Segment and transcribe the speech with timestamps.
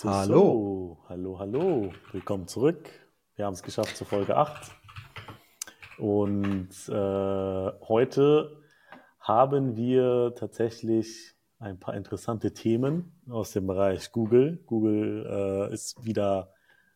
[0.00, 0.32] So, hallo.
[0.32, 1.08] So.
[1.10, 1.92] Hallo, hallo.
[2.12, 2.88] Willkommen zurück.
[3.36, 4.70] Wir haben es geschafft zur Folge 8.
[5.98, 8.62] Und äh, heute
[9.18, 14.64] haben wir tatsächlich ein paar interessante Themen aus dem Bereich Google.
[14.64, 16.54] Google äh, ist wieder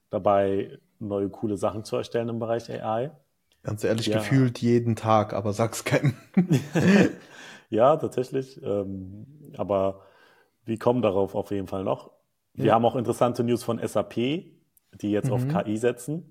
[0.09, 3.11] dabei, neue coole Sachen zu erstellen im Bereich AI.
[3.63, 4.17] Ganz ehrlich, ja.
[4.17, 6.15] gefühlt jeden Tag, aber sag's keinem.
[7.69, 8.63] ja, tatsächlich.
[8.63, 9.27] Ähm,
[9.59, 10.01] aber
[10.65, 12.15] wir kommen darauf auf jeden Fall noch.
[12.55, 12.75] Wir ja.
[12.75, 15.33] haben auch interessante News von SAP, die jetzt mhm.
[15.33, 16.31] auf KI setzen.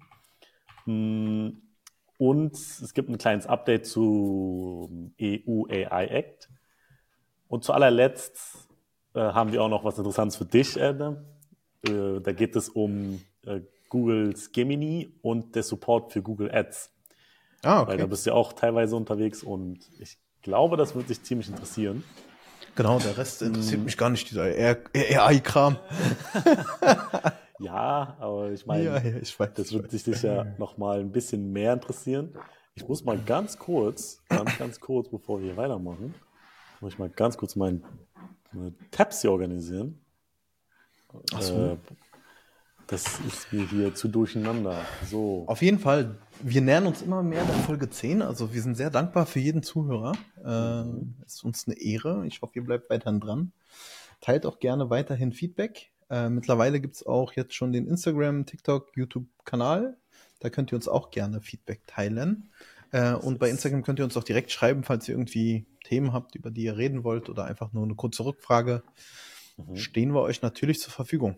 [0.85, 1.49] Mm,
[2.17, 6.49] und es gibt ein kleines Update zu EU AI Act.
[7.47, 8.69] Und zu allerletzt
[9.13, 11.17] äh, haben wir auch noch was Interessantes für dich, Adam.
[11.85, 16.91] Äh, da geht es um äh, Googles Gemini und der Support für Google Ads.
[17.61, 17.91] Ah, okay.
[17.91, 21.49] Weil da bist du ja auch teilweise unterwegs und ich glaube, das wird dich ziemlich
[21.49, 22.03] interessieren.
[22.75, 23.85] Genau, der Rest interessiert mm.
[23.85, 25.77] mich gar nicht, dieser AI-Kram.
[27.59, 31.51] ja, aber ich meine, ja, ja, ich das wird dich ja noch mal ein bisschen
[31.51, 32.35] mehr interessieren.
[32.75, 36.15] Ich muss mal ganz kurz, ganz, ganz kurz, bevor wir hier weitermachen,
[36.81, 37.81] muss ich mal ganz kurz meine
[38.89, 39.99] Tabs hier organisieren.
[41.33, 41.53] Ach so.
[41.53, 41.77] Äh,
[42.87, 44.85] das ist mir hier zu durcheinander.
[45.09, 45.45] So.
[45.47, 48.21] Auf jeden Fall, wir nähern uns immer mehr der Folge 10.
[48.21, 50.13] Also wir sind sehr dankbar für jeden Zuhörer.
[50.43, 51.15] Äh, mhm.
[51.25, 52.25] ist uns eine Ehre.
[52.27, 53.51] Ich hoffe, ihr bleibt weiterhin dran.
[54.21, 55.91] Teilt auch gerne weiterhin Feedback.
[56.09, 59.97] Äh, mittlerweile gibt es auch jetzt schon den Instagram, TikTok, YouTube-Kanal.
[60.39, 62.49] Da könnt ihr uns auch gerne Feedback teilen.
[62.91, 66.35] Äh, und bei Instagram könnt ihr uns auch direkt schreiben, falls ihr irgendwie Themen habt,
[66.35, 68.83] über die ihr reden wollt oder einfach nur eine kurze Rückfrage.
[69.57, 69.75] Mhm.
[69.77, 71.37] Stehen wir euch natürlich zur Verfügung.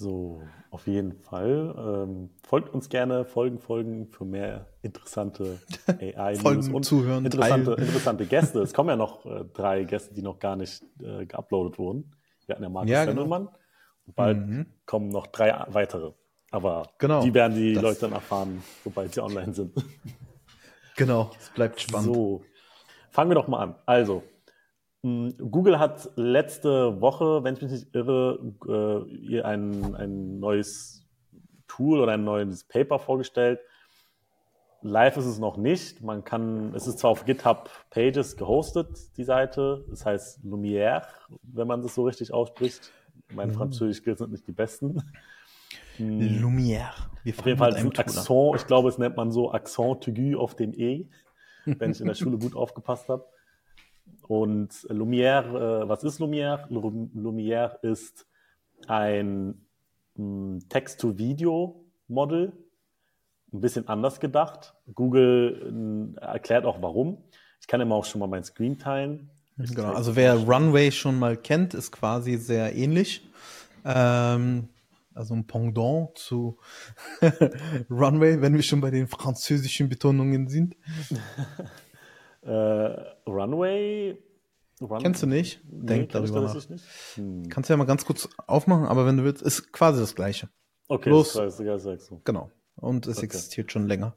[0.00, 1.74] So, auf jeden Fall.
[1.76, 8.60] Ähm, folgt uns gerne, folgen, folgen für mehr interessante AI-News und zuhören, interessante, interessante Gäste.
[8.62, 12.16] Es kommen ja noch äh, drei Gäste, die noch gar nicht äh, geuploadet wurden.
[12.46, 13.24] Wir hatten ja Markus ja, genau.
[13.24, 14.66] Und bald mhm.
[14.86, 16.12] kommen noch drei weitere.
[16.50, 19.84] Aber genau, die werden die Leute dann erfahren, sobald sie online sind.
[20.96, 22.14] Genau, es bleibt spannend.
[22.14, 22.42] So,
[23.10, 23.74] fangen wir doch mal an.
[23.84, 24.22] Also,
[25.02, 31.08] Google hat letzte Woche, wenn ich mich nicht irre, äh, ein, ein neues
[31.68, 33.60] Tool oder ein neues Paper vorgestellt.
[34.82, 36.02] Live ist es noch nicht.
[36.02, 39.84] Man kann, es ist zwar auf GitHub Pages gehostet, die Seite.
[39.88, 41.02] Das heißt Lumière,
[41.42, 42.92] wenn man das so richtig ausspricht.
[43.32, 43.56] Meine mhm.
[43.56, 45.02] Französisch-Skills sind nicht die besten.
[45.96, 46.20] Hm.
[46.42, 46.92] Lumière.
[47.24, 50.54] Wir auf jeden Fall ein Accent, ich glaube, es nennt man so Accent aigu auf
[50.56, 51.08] dem E,
[51.64, 53.24] wenn ich in der Schule gut aufgepasst habe.
[54.28, 56.68] Und Lumière, äh, was ist Lumière?
[56.68, 58.26] Lumière ist
[58.86, 59.66] ein
[60.16, 62.52] hm, Text-to-Video-Model,
[63.52, 64.74] ein bisschen anders gedacht.
[64.94, 67.24] Google äh, erklärt auch warum.
[67.60, 69.30] Ich kann immer auch schon mal mein Screen teilen.
[69.62, 73.28] Ich genau, also wer Runway schon mal kennt, ist quasi sehr ähnlich.
[73.84, 74.68] Ähm,
[75.14, 76.58] also ein Pendant zu
[77.90, 80.76] Runway, wenn wir schon bei den französischen Betonungen sind.
[82.42, 82.50] Äh,
[83.26, 84.18] Runway.
[84.80, 85.60] Run Kennst du nicht?
[85.64, 86.56] Denk nee, darüber nach.
[87.14, 87.48] Hm.
[87.48, 90.48] Kannst du ja mal ganz kurz aufmachen, aber wenn du willst, ist quasi das Gleiche.
[90.88, 92.22] Okay, Bloß, das, heißt, sagst du.
[92.24, 92.50] Genau.
[92.76, 93.26] Und es okay.
[93.26, 94.16] existiert schon länger.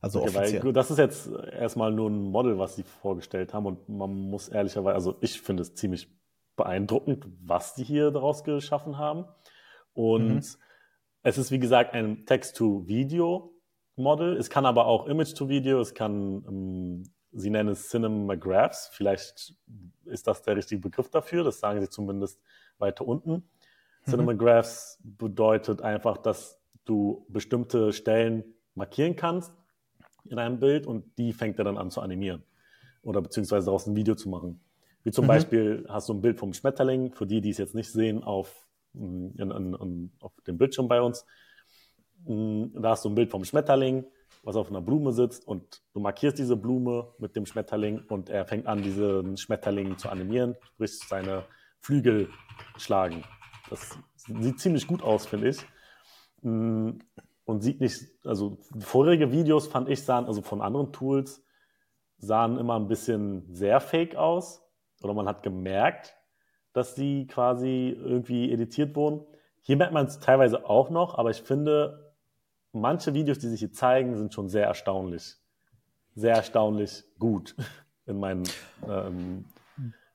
[0.00, 0.64] Also okay, offiziell.
[0.64, 4.48] Weil, das ist jetzt erstmal nur ein Model, was sie vorgestellt haben und man muss
[4.48, 6.08] ehrlicherweise, also ich finde es ziemlich
[6.56, 9.24] beeindruckend, was die hier daraus geschaffen haben.
[9.94, 10.42] Und mhm.
[11.22, 14.36] es ist, wie gesagt, ein Text-to-Video-Model.
[14.36, 18.90] Es kann aber auch Image-to-Video, es kann ähm, Sie nennen es Cinemagraphs.
[18.92, 19.54] Vielleicht
[20.04, 21.44] ist das der richtige Begriff dafür.
[21.44, 22.40] Das sagen Sie zumindest
[22.78, 23.32] weiter unten.
[23.32, 23.42] Mhm.
[24.10, 28.44] Cinemagraphs bedeutet einfach, dass du bestimmte Stellen
[28.74, 29.52] markieren kannst
[30.24, 32.42] in einem Bild und die fängt er dann an zu animieren
[33.02, 34.60] oder beziehungsweise daraus ein Video zu machen.
[35.04, 35.28] Wie zum mhm.
[35.28, 38.66] Beispiel hast du ein Bild vom Schmetterling, für die, die es jetzt nicht sehen, auf,
[38.94, 41.24] in, in, in, auf dem Bildschirm bei uns.
[42.24, 44.04] Da hast du ein Bild vom Schmetterling
[44.42, 48.44] was auf einer Blume sitzt und du markierst diese Blume mit dem Schmetterling und er
[48.44, 51.44] fängt an, diesen Schmetterling zu animieren, sprich seine
[51.80, 52.28] Flügel
[52.76, 53.24] schlagen.
[53.70, 55.64] Das sieht ziemlich gut aus, finde ich.
[56.42, 56.98] Mm,
[57.44, 61.44] und sieht nicht, also vorherige Videos fand ich sahen, also von anderen Tools,
[62.18, 64.62] sahen immer ein bisschen sehr fake aus.
[65.02, 66.16] Oder man hat gemerkt,
[66.72, 69.26] dass die quasi irgendwie editiert wurden.
[69.62, 72.11] Hier merkt man es teilweise auch noch, aber ich finde,
[72.72, 75.36] manche Videos, die sich hier zeigen, sind schon sehr erstaunlich.
[76.14, 77.54] Sehr erstaunlich gut
[78.06, 78.44] in meinen.
[78.86, 79.46] Ähm,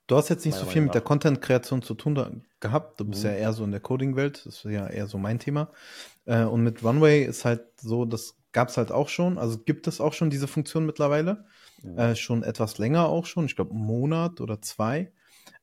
[0.08, 3.00] du hast jetzt nicht so viel mit der Content-Kreation zu tun da, gehabt.
[3.00, 3.30] Du bist mhm.
[3.30, 4.46] ja eher so in der Coding-Welt.
[4.46, 5.72] Das ist ja eher so mein Thema.
[6.26, 9.38] Äh, und mit Runway ist halt so, das gab es halt auch schon.
[9.38, 11.46] Also gibt es auch schon diese Funktion mittlerweile.
[11.82, 11.98] Mhm.
[11.98, 13.46] Äh, schon etwas länger auch schon.
[13.46, 15.12] Ich glaube, einen Monat oder zwei.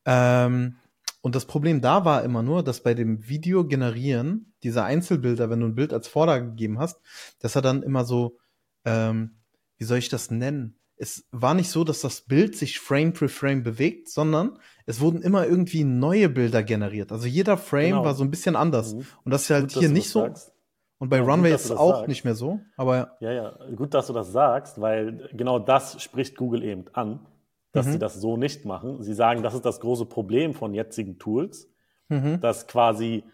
[0.04, 0.76] Ähm,
[1.20, 5.60] und das Problem da war immer nur, dass bei dem Video generieren, dieser Einzelbilder, wenn
[5.60, 7.00] du ein Bild als Vorlage gegeben hast,
[7.38, 8.38] dass er dann immer so,
[8.84, 9.36] ähm,
[9.76, 10.78] wie soll ich das nennen?
[10.96, 15.22] Es war nicht so, dass das Bild sich Frame für Frame bewegt, sondern es wurden
[15.22, 17.10] immer irgendwie neue Bilder generiert.
[17.12, 18.04] Also jeder Frame Genau.
[18.04, 18.94] war so ein bisschen anders.
[18.94, 19.06] Mhm.
[19.24, 20.20] Und das ist halt Gut, hier nicht so.
[20.20, 20.52] sagst.
[20.98, 22.08] Und bei Ja, gut, Runway dass ist es auch sagst.
[22.08, 22.60] nicht mehr so.
[22.76, 27.20] Aber Ja, ja, gut, dass du das sagst, weil genau das spricht Google eben an,
[27.72, 27.92] dass Mhm.
[27.92, 29.02] sie das so nicht machen.
[29.02, 31.68] Sie sagen, das ist das große Problem von jetzigen Tools,
[32.08, 32.40] mhm.
[32.40, 33.24] dass quasi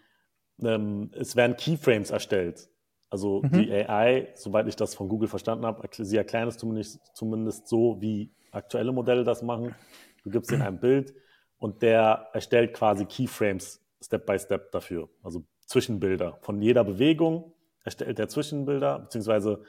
[0.63, 2.69] ähm, es werden Keyframes erstellt.
[3.09, 3.51] Also Mhm.
[3.53, 7.97] die AI, soweit ich das von Google verstanden habe, sie erklären es zumindest, zumindest so,
[7.99, 9.75] wie aktuelle Modelle das machen.
[10.23, 11.13] Du gibst ihnen ein Bild
[11.57, 15.09] und der erstellt quasi Keyframes Step by Step dafür.
[15.23, 16.37] Also Zwischenbilder.
[16.41, 17.53] Von jeder Bewegung
[17.83, 19.63] erstellt er Zwischenbilder, beziehungsweise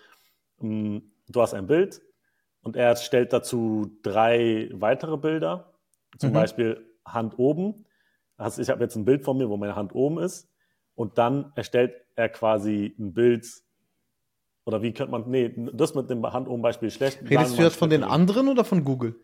[0.59, 2.03] mh, du hast ein Bild
[2.63, 5.75] und er stellt dazu drei weitere Bilder.
[6.19, 6.35] Zum Mhm.
[6.35, 7.85] Beispiel Hand oben.
[8.37, 10.49] Also ich habe jetzt ein Bild von mir, wo meine Hand oben ist.
[10.95, 13.47] Und dann erstellt er quasi ein Bild.
[14.65, 17.19] Oder wie könnte man, nee, das mit dem Hand oben Beispiel schlecht.
[17.29, 19.17] Redest du jetzt von den anderen oder von Google?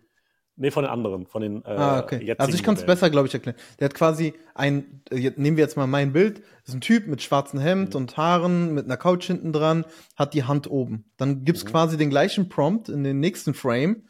[0.60, 2.34] Nee, von den anderen, von den äh, Ah, okay.
[2.36, 3.56] Also ich kann es besser, glaube ich, erklären.
[3.78, 7.06] Der hat quasi ein, äh, nehmen wir jetzt mal mein Bild, das ist ein Typ
[7.06, 7.96] mit schwarzem Hemd Mhm.
[8.00, 9.84] und Haaren, mit einer Couch hinten dran,
[10.16, 11.12] hat die Hand oben.
[11.16, 11.68] Dann gibt's Mhm.
[11.68, 14.08] quasi den gleichen Prompt in den nächsten Frame,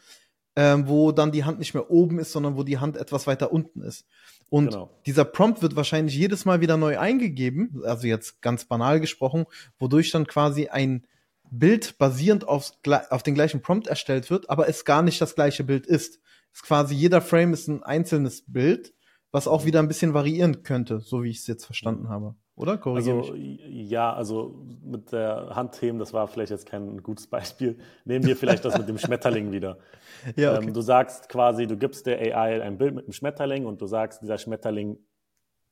[0.55, 3.51] ähm, wo dann die Hand nicht mehr oben ist, sondern wo die Hand etwas weiter
[3.51, 4.05] unten ist.
[4.49, 4.89] Und Genau.
[5.05, 9.45] dieser Prompt wird wahrscheinlich jedes Mal wieder neu eingegeben, also jetzt ganz banal gesprochen,
[9.77, 11.05] wodurch dann quasi ein
[11.51, 15.63] Bild basierend gle- auf den gleichen Prompt erstellt wird, aber es gar nicht das gleiche
[15.63, 16.19] Bild ist.
[16.51, 18.93] Es ist quasi jeder Frame ist ein einzelnes Bild,
[19.31, 22.35] was auch wieder ein bisschen variieren könnte, so wie ich es jetzt verstanden habe.
[22.59, 22.77] Oder?
[22.77, 23.61] Korrigiere Also mich.
[23.89, 24.53] ja, also
[24.83, 27.79] mit der Handthemen, das war vielleicht jetzt kein gutes Beispiel.
[28.03, 29.77] Nehmen wir vielleicht das mit dem Schmetterling wieder.
[30.35, 30.67] Ja, okay.
[30.67, 33.85] ähm, du sagst quasi, du gibst der AI ein Bild mit einem Schmetterling und du
[33.85, 34.97] sagst, dieser Schmetterling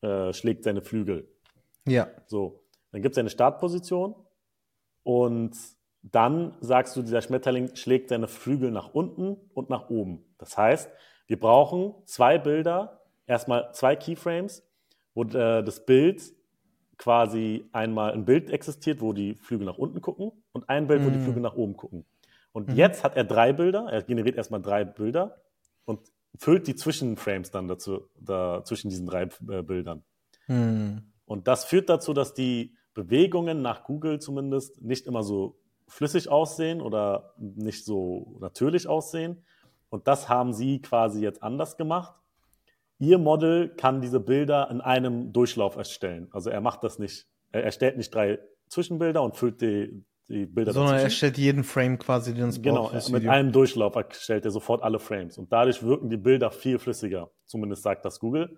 [0.02, 1.28] äh, schlägt seine Flügel.
[1.86, 2.08] ja.
[2.28, 2.64] So,
[2.94, 4.16] dann gibt es eine Startposition
[5.04, 5.58] und
[6.04, 10.24] dann sagst du, dieser Schmetterling schlägt seine Flügel nach unten und nach oben.
[10.38, 10.90] Das heißt,
[11.26, 14.64] wir brauchen zwei Bilder, erstmal zwei Keyframes,
[15.14, 16.37] wo äh, das Bild
[16.98, 21.10] quasi einmal ein Bild existiert, wo die Flügel nach unten gucken und ein Bild, wo
[21.10, 21.22] die Mhm.
[21.22, 22.06] Flügel nach oben gucken.
[22.52, 22.76] Und Mhm.
[22.76, 25.38] jetzt hat er drei Bilder, er generiert erstmal drei Bilder
[25.86, 26.00] und
[26.38, 30.04] füllt die Zwischenframes dann dazu, da, zwischen diesen drei äh, Bildern.
[30.46, 31.12] Hm.
[31.26, 36.82] Und das führt dazu, dass die Bewegungen nach Google zumindest nicht immer so flüssig aussehen
[36.82, 39.44] oder nicht so natürlich aussehen.
[39.90, 42.16] Und das haben sie quasi jetzt anders gemacht.
[43.00, 46.28] Ihr Model kann diese Bilder in einem Durchlauf erstellen.
[46.32, 48.40] Also er macht das nicht, er erstellt nicht drei
[48.70, 51.18] Zwischenbilder und füllt die, die Bilder Sondern er dazwischen.
[51.18, 53.32] stellt jeden Frame quasi, den es Genau, mit Video.
[53.32, 55.38] einem Durchlauf erstellt er sofort alle Frames.
[55.38, 57.30] Und dadurch wirken die Bilder viel flüssiger.
[57.46, 58.58] Zumindest sagt das Google.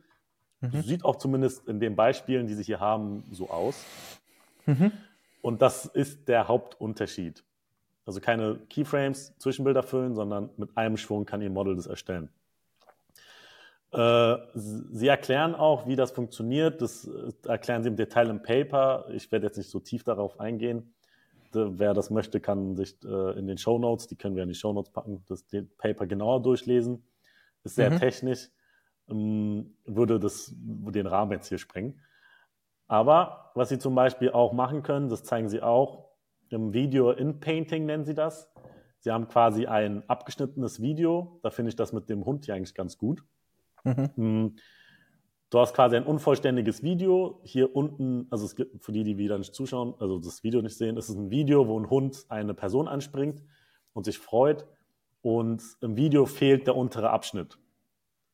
[0.61, 0.81] Mhm.
[0.81, 3.83] Sieht auch zumindest in den Beispielen, die sie hier haben, so aus.
[4.65, 4.91] Mhm.
[5.41, 7.43] Und das ist der Hauptunterschied.
[8.05, 12.29] Also keine Keyframes, Zwischenbilder füllen, sondern mit einem Schwung kann Ihr Model das erstellen.
[13.91, 16.81] Äh, Sie erklären auch, wie das funktioniert.
[16.81, 19.05] Das äh, erklären Sie im Detail im Paper.
[19.11, 20.93] Ich werde jetzt nicht so tief darauf eingehen.
[21.51, 24.55] Wer das möchte, kann sich äh, in den Show Notes, die können wir in die
[24.55, 25.43] Show Notes packen, das
[25.79, 27.03] Paper genauer durchlesen.
[27.63, 27.97] Ist sehr Mhm.
[27.97, 28.49] technisch,
[29.09, 31.99] ähm, würde das den Rahmen jetzt hier sprengen.
[32.87, 36.09] Aber was Sie zum Beispiel auch machen können, das zeigen Sie auch
[36.49, 38.51] im Video in Painting nennen Sie das.
[38.99, 41.39] Sie haben quasi ein abgeschnittenes Video.
[41.41, 43.23] Da finde ich das mit dem Hund hier eigentlich ganz gut.
[44.15, 44.43] Mhm.
[44.45, 44.55] Mm,
[45.51, 47.41] Du hast quasi ein unvollständiges Video.
[47.43, 50.77] Hier unten, also es gibt für die, die wieder nicht zuschauen, also das Video nicht
[50.77, 53.41] sehen, ist es ein Video, wo ein Hund eine Person anspringt
[53.93, 54.67] und sich freut.
[55.21, 57.57] Und im Video fehlt der untere Abschnitt.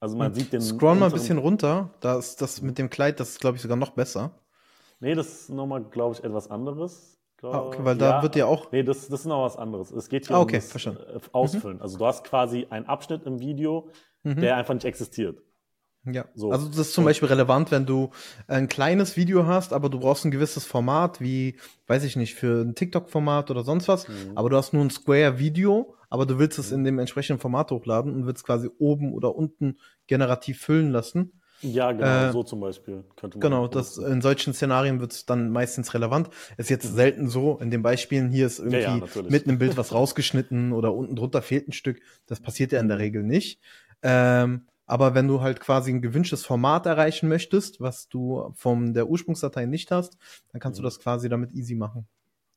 [0.01, 0.59] Also man sieht den.
[0.59, 0.67] Hm.
[0.67, 1.91] Scroll mal ein bisschen runter.
[2.01, 4.31] Da ist das mit dem Kleid, das ist, glaube ich, sogar noch besser.
[4.99, 7.17] Nee, das ist nochmal, glaube ich, etwas anderes.
[7.43, 9.89] Ah, okay, weil da wird ja auch- Nee, das, das ist noch was anderes.
[9.91, 10.99] Es geht hier Ah, um okay, das verstanden.
[11.07, 11.79] äh, Ausfüllen.
[11.81, 13.87] Also du hast quasi einen Abschnitt im Video,
[14.25, 14.41] Mhm.
[14.41, 15.41] der einfach nicht existiert.
[16.07, 16.51] Ja, So.
[16.51, 18.11] also das ist zum Beispiel relevant, wenn du
[18.47, 22.61] ein kleines Video hast, aber du brauchst ein gewisses Format, wie, weiß ich nicht, für
[22.61, 24.37] ein TikTok-Format oder sonst was, Mhm.
[24.37, 28.13] aber du hast nur ein Square-Video, aber du willst es in dem entsprechenden Format hochladen
[28.13, 31.41] und willst quasi oben oder unten generativ füllen lassen.
[31.61, 33.41] Ja, genau, Äh, so zum Beispiel könnte man.
[33.41, 36.29] Genau, das, in solchen Szenarien wird es dann meistens relevant.
[36.57, 39.31] Ist jetzt selten so, in den Beispielen hier ist irgendwie ja, natürlich.
[39.31, 42.01] mitten im Bild was rausgeschnitten oder unten drunter fehlt ein Stück.
[42.27, 43.61] Das passiert ja in der Regel nicht.
[44.03, 49.07] Ähm, aber wenn du halt quasi ein gewünschtes Format erreichen möchtest, was du von der
[49.09, 50.17] Ursprungsdatei nicht hast,
[50.51, 50.85] dann kannst du Mhm.
[50.85, 52.07] das quasi damit easy machen.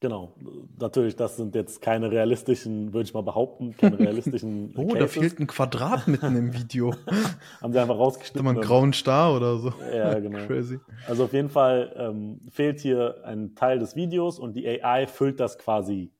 [0.00, 0.36] Genau,
[0.78, 4.72] natürlich, das sind jetzt keine realistischen, würde ich mal behaupten, keine realistischen.
[4.76, 4.98] oh, Cases.
[5.00, 6.94] da fehlt ein Quadrat mitten im Video.
[7.60, 8.44] Haben sie einfach rausgeschnitten.
[8.44, 9.72] Mal einen grauen Star oder so.
[9.92, 10.46] Ja, genau.
[10.46, 10.78] Crazy.
[11.08, 15.40] Also auf jeden Fall ähm, fehlt hier ein Teil des Videos und die AI füllt
[15.40, 16.12] das quasi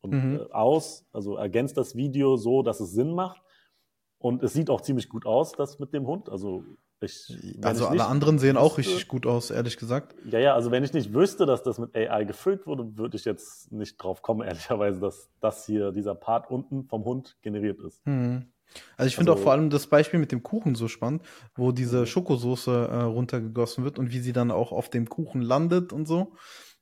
[0.00, 0.36] und, mhm.
[0.36, 3.42] äh, aus, also ergänzt das Video so, dass es Sinn macht.
[4.20, 6.28] Und es sieht auch ziemlich gut aus, das mit dem Hund.
[6.28, 6.62] Also
[7.00, 10.14] ich, also alle anderen sehen wüsste, auch richtig gut aus, ehrlich gesagt.
[10.26, 13.24] Ja, ja, also wenn ich nicht wüsste, dass das mit AI gefüllt wurde, würde ich
[13.24, 18.06] jetzt nicht drauf kommen, ehrlicherweise, dass das hier, dieser Part unten vom Hund generiert ist.
[18.06, 18.52] Mhm.
[18.98, 21.22] Also ich finde also, auch vor allem das Beispiel mit dem Kuchen so spannend,
[21.54, 25.94] wo diese Schokosoße äh, runtergegossen wird und wie sie dann auch auf dem Kuchen landet
[25.94, 26.34] und so.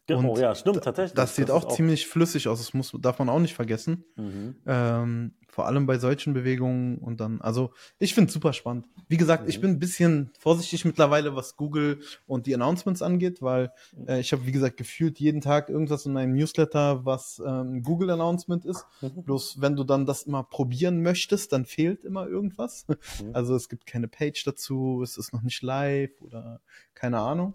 [0.09, 1.15] Genau, und ja, stimmt, tatsächlich.
[1.15, 4.05] Das, das sieht auch, auch, ziemlich flüssig aus, das muss, darf man auch nicht vergessen.
[4.17, 4.57] Mhm.
[4.67, 8.87] Ähm, vor allem bei solchen Bewegungen und dann, also ich finde es super spannend.
[9.09, 9.49] Wie gesagt, mhm.
[9.49, 11.99] ich bin ein bisschen vorsichtig mittlerweile, was Google
[12.29, 13.73] und die Announcements angeht, weil
[14.07, 18.67] äh, ich habe, wie gesagt, gefühlt jeden Tag irgendwas in meinem Newsletter, was ähm, Google-Announcement
[18.67, 18.87] ist.
[19.01, 19.25] Mhm.
[19.25, 22.87] Bloß wenn du dann das immer probieren möchtest, dann fehlt immer irgendwas.
[22.87, 23.35] Mhm.
[23.35, 26.61] Also es gibt keine Page dazu, es ist noch nicht live oder
[26.95, 27.55] keine Ahnung.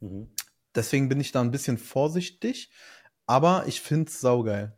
[0.00, 0.28] Mhm.
[0.74, 2.70] Deswegen bin ich da ein bisschen vorsichtig,
[3.26, 4.72] aber ich finde es saugeil.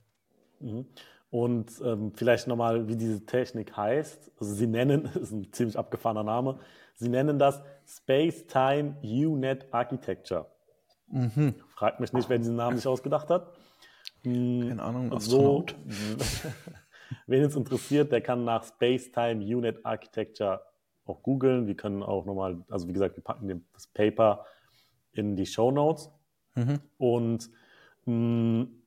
[1.35, 4.31] Und ähm, vielleicht nochmal, wie diese Technik heißt.
[4.39, 6.61] Also sie nennen, ist ein ziemlich abgefahrener Name,
[6.95, 10.47] sie nennen das Space-Time UNet Architecture.
[11.09, 11.57] Mhm.
[11.75, 13.53] Fragt mich nicht, wer diesen Namen sich ausgedacht hat.
[14.23, 15.75] Hm, Keine Ahnung, Astronaut.
[15.89, 16.51] So,
[17.27, 20.61] wen es interessiert, der kann nach Space-Time UNet Architecture
[21.05, 21.67] auch googeln.
[21.67, 24.45] Wir können auch nochmal, also wie gesagt, wir packen das Paper
[25.13, 26.13] in die Show Notes.
[26.55, 26.79] Mhm.
[26.97, 27.51] Und
[28.05, 28.84] mh, mm,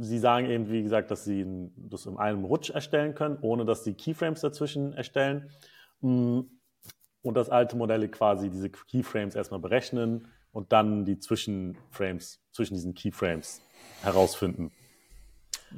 [0.00, 3.84] sie sagen eben, wie gesagt, dass sie das in einem Rutsch erstellen können, ohne dass
[3.84, 5.50] sie Keyframes dazwischen erstellen.
[6.00, 6.40] Mm,
[7.22, 12.94] und dass alte Modelle quasi diese Keyframes erstmal berechnen und dann die Zwischenframes, zwischen diesen
[12.94, 13.62] Keyframes
[14.02, 14.72] herausfinden.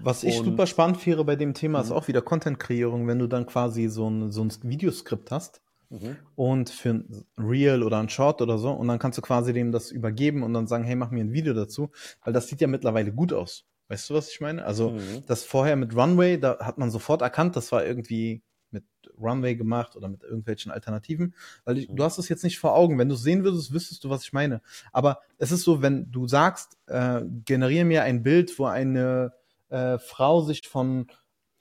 [0.02, 1.96] Was ich und, super spannend wäre bei dem Thema ist mhm.
[1.96, 6.16] auch wieder Content-Kreierung, wenn du dann quasi so ein, so ein Videoskript hast Mhm.
[6.34, 8.70] Und für ein Reel oder ein Short oder so.
[8.70, 11.32] Und dann kannst du quasi dem das übergeben und dann sagen, hey, mach mir ein
[11.32, 11.90] Video dazu.
[12.24, 13.64] Weil das sieht ja mittlerweile gut aus.
[13.88, 14.64] Weißt du, was ich meine?
[14.64, 15.22] Also, mhm.
[15.26, 18.84] das vorher mit Runway, da hat man sofort erkannt, das war irgendwie mit
[19.18, 21.34] Runway gemacht oder mit irgendwelchen Alternativen.
[21.64, 21.96] Weil ich, mhm.
[21.96, 22.98] du hast es jetzt nicht vor Augen.
[22.98, 24.60] Wenn du es sehen würdest, wüsstest du, was ich meine.
[24.92, 29.32] Aber es ist so, wenn du sagst, äh, generiere mir ein Bild, wo eine
[29.68, 31.06] äh, Frau sich von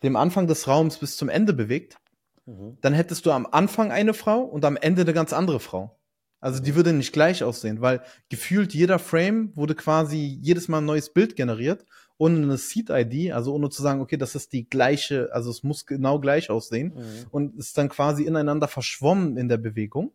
[0.03, 1.97] dem Anfang des Raums bis zum Ende bewegt,
[2.45, 2.77] Mhm.
[2.81, 5.99] dann hättest du am Anfang eine Frau und am Ende eine ganz andere Frau.
[6.39, 6.75] Also die mhm.
[6.75, 11.35] würde nicht gleich aussehen, weil gefühlt jeder Frame wurde quasi jedes Mal ein neues Bild
[11.35, 11.85] generiert,
[12.17, 15.85] ohne eine Seed-ID, also ohne zu sagen, okay, das ist die gleiche, also es muss
[15.85, 17.27] genau gleich aussehen mhm.
[17.31, 20.11] und ist dann quasi ineinander verschwommen in der Bewegung.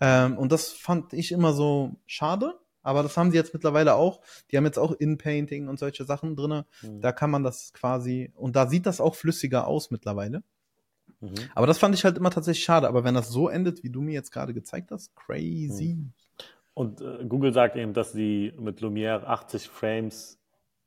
[0.00, 4.20] Ähm, und das fand ich immer so schade, aber das haben sie jetzt mittlerweile auch.
[4.50, 6.66] Die haben jetzt auch In-Painting und solche Sachen drinne.
[6.82, 7.00] Mhm.
[7.00, 10.42] Da kann man das quasi, und da sieht das auch flüssiger aus mittlerweile.
[11.20, 11.34] Mhm.
[11.54, 12.88] Aber das fand ich halt immer tatsächlich schade.
[12.88, 15.96] Aber wenn das so endet, wie du mir jetzt gerade gezeigt hast, crazy.
[15.96, 16.12] Mhm.
[16.74, 20.38] Und äh, Google sagt eben, dass sie mit Lumiere 80 Frames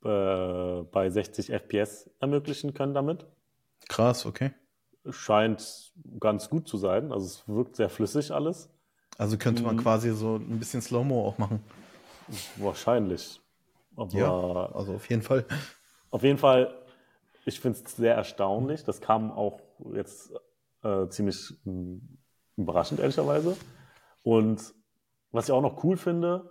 [0.03, 3.25] äh, bei 60 FPS ermöglichen können damit.
[3.87, 4.51] Krass, okay.
[5.09, 7.11] Scheint ganz gut zu sein.
[7.11, 8.69] Also es wirkt sehr flüssig alles.
[9.17, 9.81] Also könnte man mhm.
[9.81, 11.61] quasi so ein bisschen Slow-Mo auch machen.
[12.57, 13.41] Wahrscheinlich.
[13.95, 15.45] Aber ja, also auf jeden Fall.
[16.11, 16.73] Auf jeden Fall,
[17.45, 18.83] ich finde es sehr erstaunlich.
[18.83, 19.59] Das kam auch
[19.93, 20.31] jetzt
[20.83, 21.99] äh, ziemlich mh,
[22.55, 23.57] überraschend, ehrlicherweise.
[24.23, 24.73] Und
[25.31, 26.49] was ich auch noch cool finde,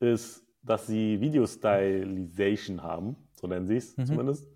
[0.00, 4.06] ist, dass sie Video-Stylization haben, so nennen sie es mhm.
[4.06, 4.48] zumindest.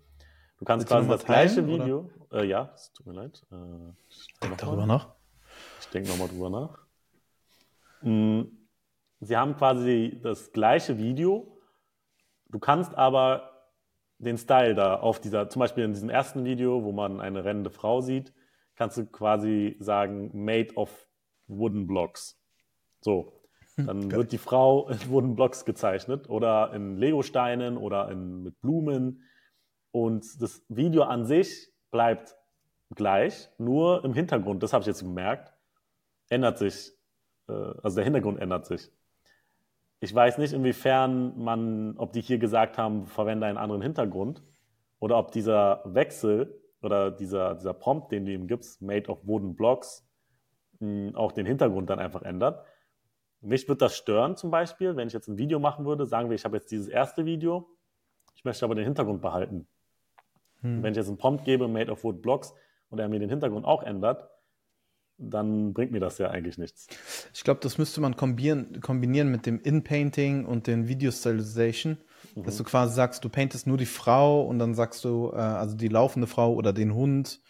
[0.59, 3.45] Du kannst Willst quasi das gleiche teilen, Video, äh, ja, es tut mir leid.
[3.51, 3.55] Äh,
[4.41, 5.15] Denk darüber nach.
[5.81, 6.79] Ich denke nochmal drüber nach.
[8.01, 8.67] Mhm.
[9.19, 11.59] Sie haben quasi das gleiche Video,
[12.49, 13.51] du kannst aber
[14.19, 17.69] den Style da auf dieser, zum Beispiel in diesem ersten Video, wo man eine rennende
[17.69, 18.33] Frau sieht,
[18.75, 21.07] kannst du quasi sagen, made of
[21.47, 22.39] wooden blocks.
[23.01, 23.36] So.
[23.77, 28.59] Hm, Dann wird die Frau in wooden blocks gezeichnet oder in Lego-Steinen oder in, mit
[28.61, 29.23] Blumen.
[29.91, 32.35] Und das Video an sich bleibt
[32.95, 35.53] gleich, nur im Hintergrund, das habe ich jetzt gemerkt,
[36.29, 36.93] ändert sich,
[37.47, 38.91] äh, also der Hintergrund ändert sich.
[39.99, 44.43] Ich weiß nicht, inwiefern man, ob die hier gesagt haben, verwende einen anderen Hintergrund
[44.99, 49.55] oder ob dieser Wechsel oder dieser, dieser Prompt, den du ihm gibst, made of wooden
[49.55, 50.07] blocks,
[51.15, 52.63] auch den Hintergrund dann einfach ändert.
[53.41, 56.35] Mich wird das stören zum Beispiel, wenn ich jetzt ein Video machen würde, sagen wir,
[56.35, 57.69] ich habe jetzt dieses erste Video,
[58.35, 59.67] ich möchte aber den Hintergrund behalten.
[60.61, 60.81] Hm.
[60.81, 62.53] Wenn ich jetzt einen Prompt gebe, made of wood blocks,
[62.89, 64.29] und er mir den Hintergrund auch ändert,
[65.17, 66.87] dann bringt mir das ja eigentlich nichts.
[67.33, 71.97] Ich glaube, das müsste man kombinieren, kombinieren mit dem In-Painting und den Video-Stylization.
[72.35, 72.43] Mhm.
[72.43, 75.75] Dass du quasi sagst, du paintest nur die Frau und dann sagst du, äh, also
[75.75, 77.41] die laufende Frau oder den Hund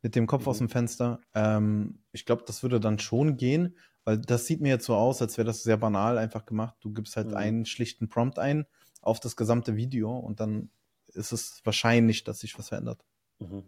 [0.00, 0.48] mit dem Kopf mhm.
[0.48, 1.20] aus dem Fenster.
[1.34, 3.76] Ähm, ich glaube, das würde dann schon gehen,
[4.08, 6.74] weil das sieht mir jetzt so aus, als wäre das sehr banal einfach gemacht.
[6.80, 7.36] Du gibst halt mhm.
[7.36, 8.64] einen schlichten Prompt ein
[9.02, 10.70] auf das gesamte Video und dann
[11.08, 13.04] ist es wahrscheinlich, dass sich was verändert.
[13.38, 13.64] Mhm.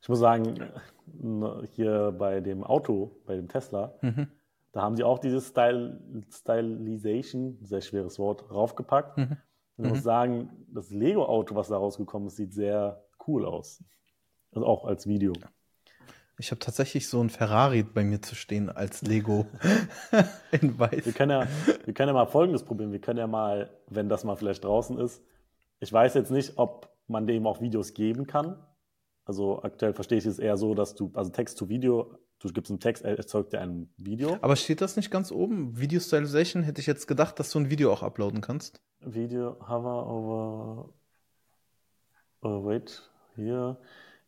[0.00, 0.70] Ich muss sagen,
[1.72, 4.28] hier bei dem Auto, bei dem Tesla, mhm.
[4.70, 6.00] da haben sie auch dieses Style,
[6.30, 9.18] Stylization, sehr schweres Wort, raufgepackt.
[9.18, 9.38] Mhm.
[9.76, 10.04] Und ich muss mhm.
[10.04, 13.82] sagen, das Lego-Auto, was da rausgekommen ist, sieht sehr cool aus.
[14.52, 15.32] Also auch als Video.
[16.36, 19.46] Ich habe tatsächlich so ein Ferrari bei mir zu stehen als Lego
[20.50, 21.04] in weiß.
[21.04, 21.48] Wir können, ja,
[21.84, 22.90] wir können ja mal folgendes probieren.
[22.90, 25.22] Wir können ja mal, wenn das mal vielleicht draußen ist,
[25.80, 28.56] ich weiß jetzt nicht, ob man dem auch Videos geben kann.
[29.24, 32.70] Also aktuell verstehe ich es eher so, dass du, also Text zu Video, du gibst
[32.70, 34.36] einen Text, er erzeugt dir ein Video.
[34.40, 35.78] Aber steht das nicht ganz oben?
[35.78, 38.80] Video Stylization hätte ich jetzt gedacht, dass du ein Video auch uploaden kannst.
[39.00, 40.88] Video hover over.
[42.42, 43.02] Oh, wait,
[43.36, 43.78] hier.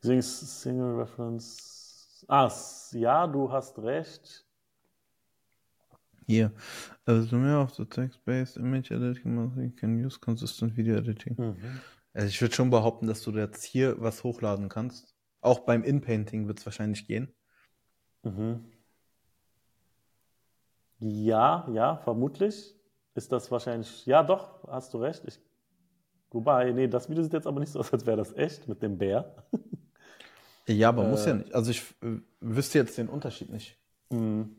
[0.03, 1.86] Single reference.
[2.29, 2.51] Ah,
[2.93, 4.45] ja, du hast recht.
[6.27, 6.53] Hier.
[7.05, 11.37] Also mehr of the text-based image editing, you can use consistent video editing.
[11.39, 11.81] Mhm.
[12.13, 15.15] Also ich würde schon behaupten, dass du jetzt hier was hochladen kannst.
[15.41, 17.33] Auch beim In-Painting wird es wahrscheinlich gehen.
[18.25, 18.65] Mhm.
[20.99, 22.75] Ja, ja, vermutlich
[23.15, 24.05] ist das wahrscheinlich.
[24.07, 25.23] Ja, doch, hast du recht.
[25.27, 25.39] Ich,
[26.31, 28.83] wobei, nee, das Video sieht jetzt aber nicht so aus, als wäre das echt mit
[28.83, 29.47] dem Bär.
[30.69, 31.55] Ja, aber äh, muss ja nicht.
[31.55, 33.79] Also ich äh, wüsste jetzt den Unterschied nicht.
[34.11, 34.57] Mhm.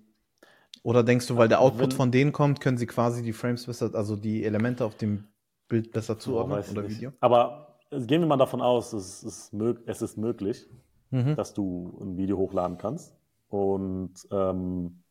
[0.83, 3.93] Oder denkst du, weil der Output von denen kommt, können sie quasi die Frames besser,
[3.93, 5.25] also die Elemente auf dem
[5.67, 7.11] Bild besser zuordnen oh, oder Video?
[7.19, 9.53] Aber gehen wir mal davon aus, es ist,
[9.85, 10.65] es ist möglich,
[11.09, 11.35] mhm.
[11.35, 13.13] dass du ein Video hochladen kannst.
[13.49, 15.03] Und ähm,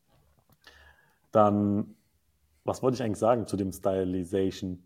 [1.31, 1.95] dann,
[2.63, 4.83] was wollte ich eigentlich sagen zu dem Stylization?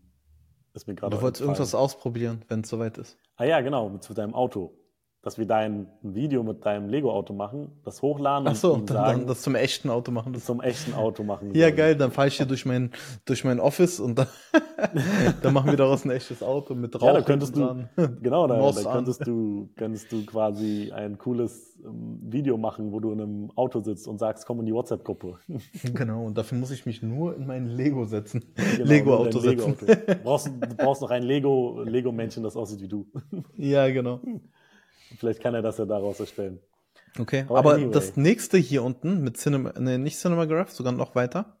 [0.74, 3.18] Ist mir gerade du wolltest irgendwas ausprobieren, wenn es soweit ist.
[3.36, 4.74] Ah ja, genau, zu deinem Auto
[5.22, 9.18] dass wir dein Video mit deinem Lego-Auto machen, das hochladen Ach so, und dann, sagen,
[9.20, 10.32] dann das zum echten Auto machen.
[10.32, 11.54] Das zum echten Auto machen.
[11.54, 12.90] ja, geil, dann fahre ich hier durch mein,
[13.24, 14.26] durch mein Office und dann,
[15.42, 17.06] dann machen wir daraus ein echtes Auto mit Rauch.
[17.06, 17.84] Ja, da könntest du,
[18.20, 23.12] genau, da, da könntest du, könntest du quasi ein cooles ähm, Video machen, wo du
[23.12, 25.38] in einem Auto sitzt und sagst, komm in die WhatsApp-Gruppe.
[25.94, 28.44] genau, und dafür muss ich mich nur in mein Lego setzen.
[28.56, 29.56] Genau, Lego-Auto setzen.
[29.56, 30.06] Lego -Auto.
[30.06, 33.06] du, brauchst, du brauchst noch ein Lego, Lego-Männchen, das aussieht wie du.
[33.56, 34.20] ja, genau.
[35.18, 36.60] Vielleicht kann er das ja daraus erstellen.
[37.18, 37.92] Okay, aber, aber anyway.
[37.92, 41.58] das nächste hier unten mit Cinema, nee, nicht Cinemagraph, sogar noch weiter.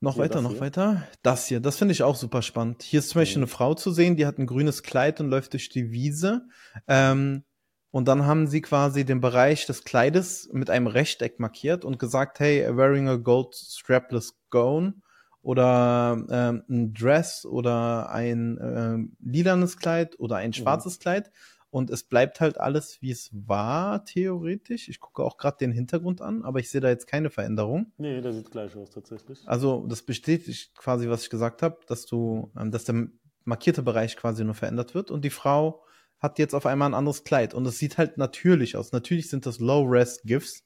[0.00, 0.60] Noch hier, weiter, noch hier?
[0.60, 1.08] weiter.
[1.22, 2.82] Das hier, das finde ich auch super spannend.
[2.82, 3.44] Hier ist zum Beispiel mhm.
[3.44, 6.42] eine Frau zu sehen, die hat ein grünes Kleid und läuft durch die Wiese.
[6.88, 7.44] Ähm,
[7.90, 12.40] und dann haben sie quasi den Bereich des Kleides mit einem Rechteck markiert und gesagt,
[12.40, 15.02] hey, wearing a gold strapless gown
[15.42, 20.54] oder ähm, ein Dress oder ein ähm, lilanes Kleid oder ein mhm.
[20.54, 21.02] schwarzes mhm.
[21.02, 21.32] Kleid
[21.72, 24.90] und es bleibt halt alles, wie es war, theoretisch.
[24.90, 27.90] Ich gucke auch gerade den Hintergrund an, aber ich sehe da jetzt keine Veränderung.
[27.96, 29.40] Nee, der sieht gleich aus, tatsächlich.
[29.46, 33.08] Also, das bestätigt quasi, was ich gesagt habe, dass du, ähm, dass der
[33.44, 35.82] markierte Bereich quasi nur verändert wird und die Frau
[36.18, 38.92] hat jetzt auf einmal ein anderes Kleid und es sieht halt natürlich aus.
[38.92, 40.64] Natürlich sind das Low-Res-GIFs.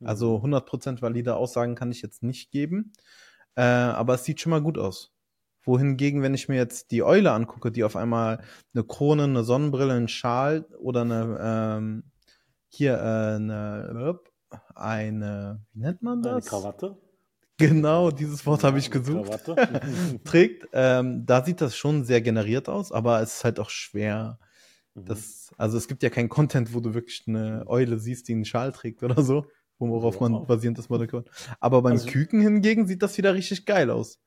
[0.00, 0.06] Mhm.
[0.06, 2.92] Also 100% valide Aussagen kann ich jetzt nicht geben.
[3.54, 5.13] Äh, aber es sieht schon mal gut aus
[5.64, 8.42] wohingegen, wenn ich mir jetzt die Eule angucke, die auf einmal
[8.74, 12.04] eine Krone, eine Sonnenbrille, einen Schal oder eine, ähm,
[12.68, 14.14] hier, äh, eine,
[14.74, 16.32] eine, wie nennt man das?
[16.32, 16.98] Eine Krawatte?
[17.56, 19.40] Genau, dieses Wort habe ich gesucht.
[20.24, 24.38] trägt, ähm, da sieht das schon sehr generiert aus, aber es ist halt auch schwer.
[24.94, 25.04] Mhm.
[25.06, 28.44] Das, also es gibt ja keinen Content, wo du wirklich eine Eule siehst, die einen
[28.44, 29.46] Schal trägt oder so,
[29.78, 30.28] worauf wow.
[30.28, 31.24] man basierend das Modell
[31.60, 34.18] Aber beim also, Küken hingegen sieht das wieder richtig geil aus.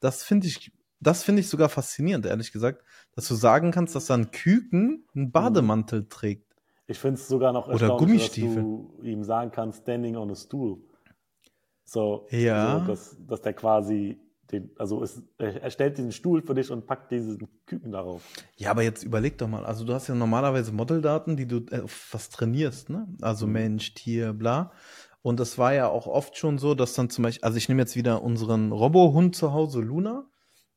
[0.00, 2.84] Das finde ich das finde ich sogar faszinierend, ehrlich gesagt,
[3.14, 5.32] dass du sagen kannst, dass dann Küken einen mhm.
[5.32, 6.46] Bademantel trägt.
[6.86, 8.56] Ich finde es sogar noch Oder Gummistiefel.
[8.56, 10.78] dass du ihm sagen kannst, standing on a stool.
[11.84, 12.80] So, ja.
[12.80, 16.86] So, dass, dass der quasi den, also es, er stellt diesen Stuhl für dich und
[16.86, 18.22] packt diesen Küken darauf.
[18.56, 21.82] Ja, aber jetzt überleg doch mal, also du hast ja normalerweise Modeldaten, die du äh,
[22.10, 23.06] was trainierst, ne?
[23.20, 23.52] Also mhm.
[23.52, 24.72] Mensch, Tier, bla.
[25.22, 27.82] Und das war ja auch oft schon so, dass dann zum Beispiel, also ich nehme
[27.82, 30.26] jetzt wieder unseren Robohund zu Hause, Luna.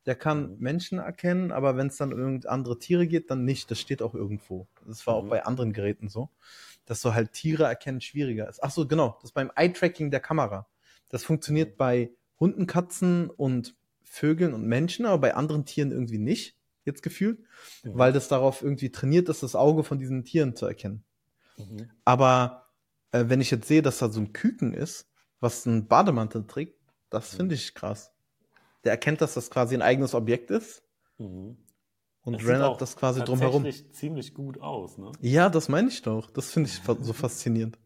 [0.05, 0.59] Der kann mhm.
[0.59, 3.71] Menschen erkennen, aber wenn es dann irgend andere Tiere geht, dann nicht.
[3.71, 4.67] Das steht auch irgendwo.
[4.85, 5.27] Das war mhm.
[5.27, 6.29] auch bei anderen Geräten so,
[6.85, 8.63] dass so halt Tiere erkennen schwieriger ist.
[8.63, 9.17] Ach so, genau.
[9.21, 10.67] Das beim Eye-Tracking der Kamera.
[11.09, 11.77] Das funktioniert mhm.
[11.77, 17.39] bei Hunden, Katzen und Vögeln und Menschen, aber bei anderen Tieren irgendwie nicht, jetzt gefühlt,
[17.83, 17.97] mhm.
[17.97, 21.03] weil das darauf irgendwie trainiert ist, das Auge von diesen Tieren zu erkennen.
[21.57, 21.89] Mhm.
[22.05, 22.69] Aber
[23.11, 25.07] äh, wenn ich jetzt sehe, dass da so ein Küken ist,
[25.39, 28.12] was einen Bademantel trägt, das finde ich krass.
[28.84, 30.84] Der erkennt, dass das quasi ein eigenes Objekt ist
[31.17, 31.58] Mhm.
[32.24, 33.63] und sieht rendert auch das quasi drumherum.
[33.63, 35.12] tatsächlich ziemlich gut aus, ne?
[35.22, 36.30] Ja, das meine ich doch.
[36.32, 37.78] Das finde ich so faszinierend.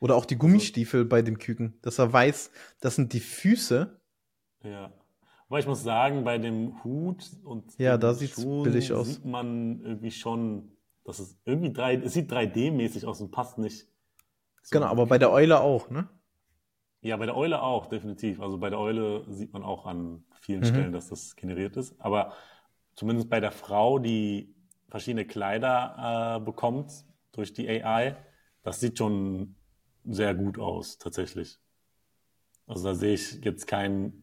[0.00, 3.98] Oder auch die Gummistiefel bei dem Küken, dass er weiß, das sind die Füße.
[4.62, 4.92] Ja.
[5.48, 9.06] Aber ich muss sagen, bei dem Hut und Ja, da sieht's Schuhen billig aus.
[9.06, 13.86] sieht man irgendwie schon, dass es irgendwie drei, es sieht 3D-mäßig aus und passt nicht.
[14.62, 14.70] so.
[14.78, 16.08] Genau, aber bei der Eule auch, ne?
[17.06, 18.40] Ja, bei der Eule auch, definitiv.
[18.40, 20.64] Also bei der Eule sieht man auch an vielen Mhm.
[20.64, 21.94] Stellen, dass das generiert ist.
[22.00, 22.32] Aber
[22.94, 24.54] zumindest bei der Frau, die
[24.88, 26.92] verschiedene Kleider äh, bekommt
[27.32, 28.16] durch die AI,
[28.62, 29.54] das sieht schon
[30.04, 31.58] sehr gut aus, tatsächlich.
[32.68, 34.22] Also da sehe ich jetzt keinen.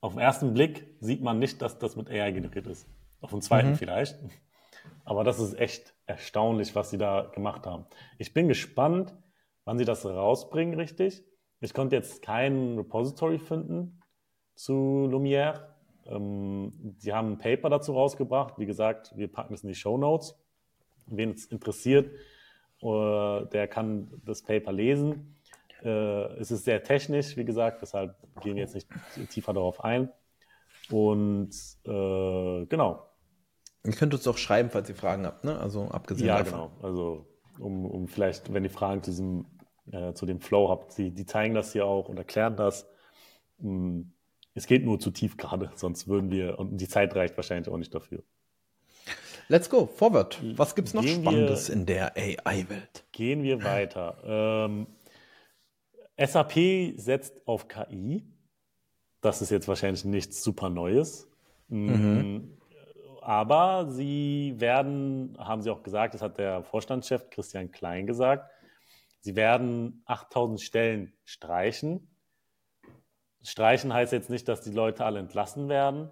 [0.00, 2.86] Auf den ersten Blick sieht man nicht, dass das mit AI generiert ist.
[3.20, 3.74] Auf den zweiten Mhm.
[3.74, 4.18] vielleicht.
[5.04, 7.86] Aber das ist echt erstaunlich, was sie da gemacht haben.
[8.18, 9.14] Ich bin gespannt,
[9.64, 11.24] wann sie das rausbringen, richtig.
[11.64, 14.02] Ich konnte jetzt kein Repository finden
[14.54, 15.68] zu Lumière.
[16.06, 18.58] Ähm, sie haben ein Paper dazu rausgebracht.
[18.58, 20.38] Wie gesagt, wir packen es in die Show Notes.
[21.06, 22.10] Wen es interessiert,
[22.82, 25.36] äh, der kann das Paper lesen.
[25.82, 25.88] Äh,
[26.38, 30.10] es ist sehr technisch, wie gesagt, deshalb gehen wir jetzt nicht tiefer darauf ein.
[30.90, 31.50] Und
[31.86, 33.08] äh, genau,
[33.86, 35.58] Ihr könnt uns auch schreiben, falls ihr Fragen habt, ne?
[35.58, 36.70] Also abgesehen ja, davon.
[36.70, 36.72] genau.
[36.82, 37.26] Also
[37.58, 39.46] um, um vielleicht, wenn ihr Fragen zu diesem,
[39.92, 42.86] äh, zu dem Flow habt, die, die zeigen das hier auch und erklären das.
[43.58, 44.02] Mm,
[44.54, 47.78] Es geht nur zu tief gerade, sonst würden wir, und die Zeit reicht wahrscheinlich auch
[47.78, 48.22] nicht dafür.
[49.48, 50.40] Let's go, forward.
[50.56, 53.04] Was gibt's noch Gehen wir- Spannendes in der AI-Welt?
[53.12, 54.16] Gehen wir weiter.
[54.24, 54.86] Ähm,
[56.16, 58.24] SAP setzt auf KI.
[59.20, 61.28] Das ist jetzt wahrscheinlich nichts super Neues.
[61.68, 62.38] Mm,
[63.20, 68.50] Aber sie werden, haben sie auch gesagt, das hat der Vorstandschef Christian Klein gesagt,
[69.24, 72.14] sie werden 8000 Stellen streichen.
[73.42, 76.10] Streichen heißt jetzt nicht, dass die Leute alle entlassen werden.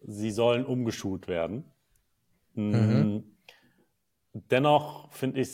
[0.00, 1.72] Sie sollen umgeschult werden.
[2.54, 3.20] Mm,
[4.32, 5.50] Dennoch finde ich,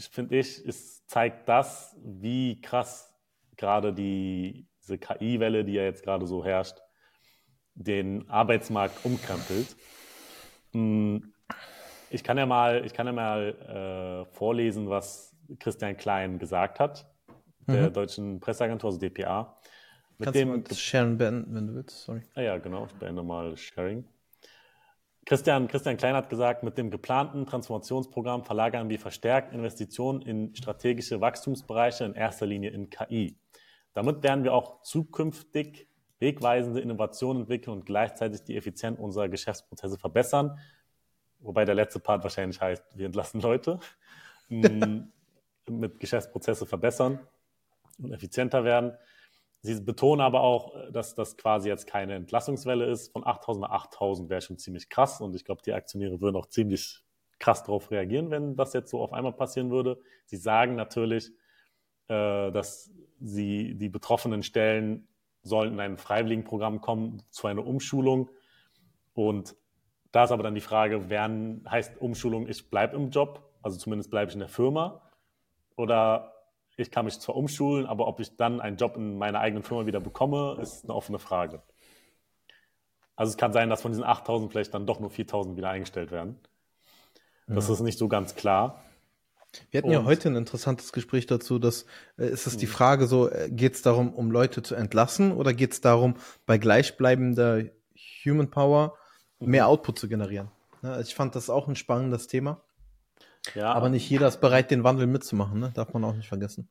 [0.00, 3.14] finde ich, es zeigt das, wie krass
[3.56, 6.78] gerade die, diese KI-Welle, die ja jetzt gerade so herrscht,
[7.74, 9.76] den Arbeitsmarkt umkrempelt.
[10.72, 11.18] Mm,
[12.10, 15.27] Ich kann ja mal, ich kann ja mal äh, vorlesen, was
[15.58, 17.06] Christian Klein gesagt hat,
[17.66, 19.58] der deutschen Presseagentur, also DPA.
[20.18, 22.02] Mit Kannst du dem mal das Sharon beenden, wenn du willst?
[22.02, 22.22] Sorry.
[22.34, 24.04] Ah ja, genau, ich beende mal Sharing.
[25.24, 31.20] Christian, Christian Klein hat gesagt, mit dem geplanten Transformationsprogramm verlagern wir verstärkt Investitionen in strategische
[31.20, 33.36] Wachstumsbereiche, in erster Linie in KI.
[33.92, 35.86] Damit werden wir auch zukünftig
[36.18, 40.58] wegweisende Innovationen entwickeln und gleichzeitig die Effizienz unserer Geschäftsprozesse verbessern.
[41.40, 43.78] Wobei der letzte Part wahrscheinlich heißt, wir entlassen Leute.
[45.68, 47.20] Mit Geschäftsprozesse verbessern
[48.02, 48.92] und effizienter werden.
[49.60, 53.12] Sie betonen aber auch, dass das quasi jetzt keine Entlassungswelle ist.
[53.12, 56.46] Von 8000 nach 8000 wäre schon ziemlich krass und ich glaube, die Aktionäre würden auch
[56.46, 57.02] ziemlich
[57.38, 60.00] krass darauf reagieren, wenn das jetzt so auf einmal passieren würde.
[60.26, 61.30] Sie sagen natürlich,
[62.08, 65.08] äh, dass sie die betroffenen Stellen
[65.42, 68.30] sollen in ein Freiwilligenprogramm kommen zu einer Umschulung
[69.14, 69.56] und
[70.12, 74.10] da ist aber dann die Frage, werden, heißt Umschulung, ich bleibe im Job, also zumindest
[74.10, 75.02] bleibe ich in der Firma
[75.78, 76.34] oder
[76.76, 79.86] ich kann mich zwar umschulen, aber ob ich dann einen Job in meiner eigenen Firma
[79.86, 81.62] wieder bekomme, ist eine offene Frage.
[83.16, 86.10] Also es kann sein, dass von diesen 8000 vielleicht dann doch nur 4000 wieder eingestellt
[86.12, 86.38] werden.
[87.48, 88.82] Das ist nicht so ganz klar.
[89.70, 91.86] Wir hatten ja Und- heute ein interessantes Gespräch dazu, dass
[92.18, 95.72] äh, ist es die Frage so, geht es darum, um Leute zu entlassen oder geht
[95.72, 96.14] es darum,
[96.44, 97.64] bei gleichbleibender
[98.24, 98.94] Human Power
[99.40, 99.68] mehr Mhm.
[99.70, 100.50] Output zu generieren?
[100.82, 102.60] Ne, also ich fand das auch ein spannendes Thema,
[103.54, 105.70] Ja, aber nicht jeder ist bereit, den Wandel mitzumachen, ne?
[105.74, 106.68] darf man auch nicht vergessen.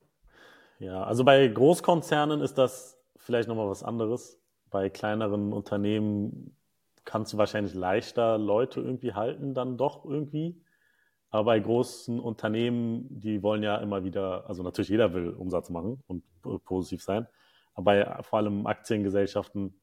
[0.79, 4.39] Ja, also bei Großkonzernen ist das vielleicht nochmal was anderes.
[4.69, 6.55] Bei kleineren Unternehmen
[7.05, 10.61] kannst du wahrscheinlich leichter Leute irgendwie halten, dann doch irgendwie.
[11.29, 16.03] Aber bei großen Unternehmen, die wollen ja immer wieder, also natürlich jeder will Umsatz machen
[16.07, 16.23] und
[16.65, 17.27] positiv sein.
[17.73, 19.79] Aber bei vor allem Aktiengesellschaften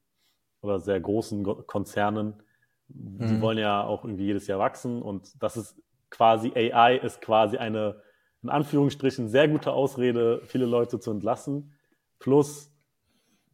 [0.63, 2.43] oder sehr großen Konzernen,
[2.89, 3.41] die Mhm.
[3.41, 5.77] wollen ja auch irgendwie jedes Jahr wachsen und das ist
[6.11, 8.03] quasi AI ist quasi eine
[8.45, 11.73] in Anführungsstrichen sehr gute Ausrede, viele Leute zu entlassen,
[12.19, 12.71] plus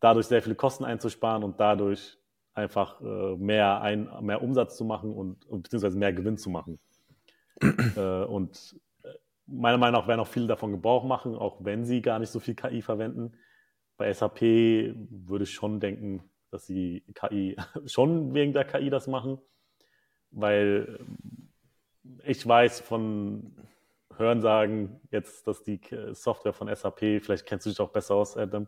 [0.00, 2.18] dadurch sehr viele Kosten einzusparen und dadurch
[2.54, 6.80] einfach äh, mehr, ein, mehr Umsatz zu machen und, und beziehungsweise mehr Gewinn zu machen.
[7.96, 9.08] äh, und äh,
[9.46, 12.40] meiner Meinung nach werden auch viele davon Gebrauch machen, auch wenn sie gar nicht so
[12.40, 13.32] viel KI verwenden.
[13.96, 19.38] Bei SAP würde ich schon denken, dass sie KI schon wegen der KI das machen,
[20.32, 20.98] weil
[22.24, 23.54] ich weiß von
[24.16, 25.80] Hören sagen, jetzt, dass die
[26.12, 28.66] Software von SAP, vielleicht kennst du dich auch besser aus, Adam,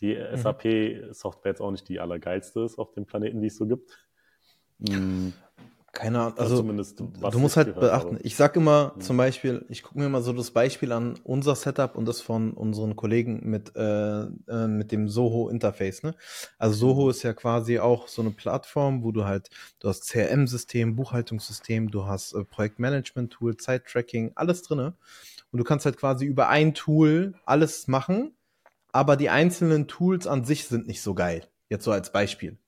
[0.00, 0.36] die mhm.
[0.36, 4.08] SAP-Software jetzt auch nicht die allergeilste ist auf dem Planeten, die es so gibt.
[4.78, 5.32] Mhm.
[5.94, 8.14] Keine Ahnung, also, also du musst halt beachten.
[8.14, 8.22] Habe.
[8.22, 9.00] Ich sag immer mhm.
[9.00, 12.52] zum Beispiel, ich gucke mir mal so das Beispiel an, unser Setup und das von
[12.52, 16.02] unseren Kollegen mit, äh, äh, mit dem Soho Interface.
[16.02, 16.14] Ne?
[16.58, 17.10] Also Soho mhm.
[17.10, 22.06] ist ja quasi auch so eine Plattform, wo du halt, du hast CRM-System, Buchhaltungssystem, du
[22.06, 24.96] hast äh, Projektmanagement-Tool, Zeit-Tracking, alles drinne.
[25.52, 28.36] Und du kannst halt quasi über ein Tool alles machen,
[28.90, 31.48] aber die einzelnen Tools an sich sind nicht so geil.
[31.68, 32.58] Jetzt so als Beispiel.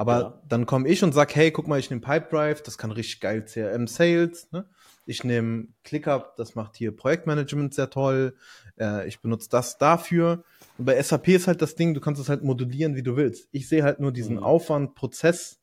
[0.00, 0.42] Aber ja.
[0.48, 3.44] dann komme ich und sag, hey, guck mal, ich nehme Pipedrive, das kann richtig geil
[3.44, 4.50] CRM Sales.
[4.50, 4.64] Ne?
[5.04, 8.34] Ich nehme ClickUp, das macht hier Projektmanagement sehr toll.
[8.78, 10.42] Äh, ich benutze das dafür.
[10.78, 13.50] Und bei SAP ist halt das Ding, du kannst es halt modulieren, wie du willst.
[13.52, 14.42] Ich sehe halt nur diesen mhm.
[14.42, 15.60] Aufwand, Prozess,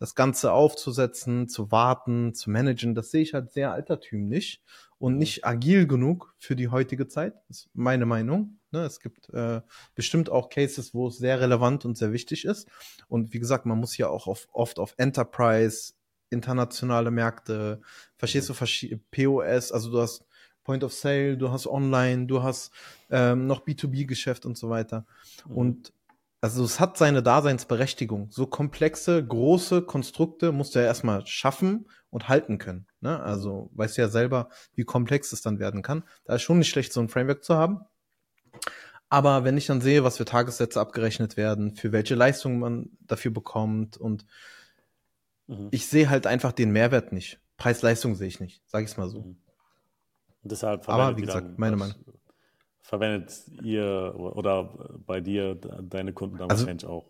[0.00, 2.96] das Ganze aufzusetzen, zu warten, zu managen.
[2.96, 4.64] Das sehe ich halt sehr altertümlich
[4.98, 5.18] und mhm.
[5.20, 7.34] nicht agil genug für die heutige Zeit.
[7.46, 8.58] Das ist meine Meinung.
[8.76, 8.84] Ne?
[8.84, 9.62] Es gibt äh,
[9.94, 12.68] bestimmt auch Cases, wo es sehr relevant und sehr wichtig ist.
[13.08, 15.94] Und wie gesagt, man muss ja auch auf, oft auf Enterprise,
[16.28, 17.80] internationale Märkte,
[18.18, 20.26] verstehst du, POS, also du hast
[20.62, 22.72] Point of Sale, du hast Online, du hast
[23.08, 25.06] ähm, noch B2B-Geschäft und so weiter.
[25.46, 25.56] Mhm.
[25.56, 25.92] Und
[26.42, 28.28] also es hat seine Daseinsberechtigung.
[28.30, 32.86] So komplexe, große Konstrukte musst du ja erstmal schaffen und halten können.
[33.00, 33.18] Ne?
[33.20, 36.04] Also weißt du ja selber, wie komplex es dann werden kann.
[36.24, 37.80] Da ist schon nicht schlecht, so ein Framework zu haben.
[39.08, 43.30] Aber wenn ich dann sehe, was für Tagessätze abgerechnet werden, für welche Leistungen man dafür
[43.30, 44.26] bekommt und
[45.46, 45.68] mhm.
[45.70, 47.40] ich sehe halt einfach den Mehrwert nicht.
[47.56, 49.20] Preis-Leistung sehe ich nicht, sage ich es mal so.
[49.20, 49.36] Mhm.
[50.42, 51.96] deshalb Aber wie gesagt, meine Meinung.
[52.82, 57.06] Verwendet ihr oder bei dir deine Kunden dann also, wahrscheinlich auch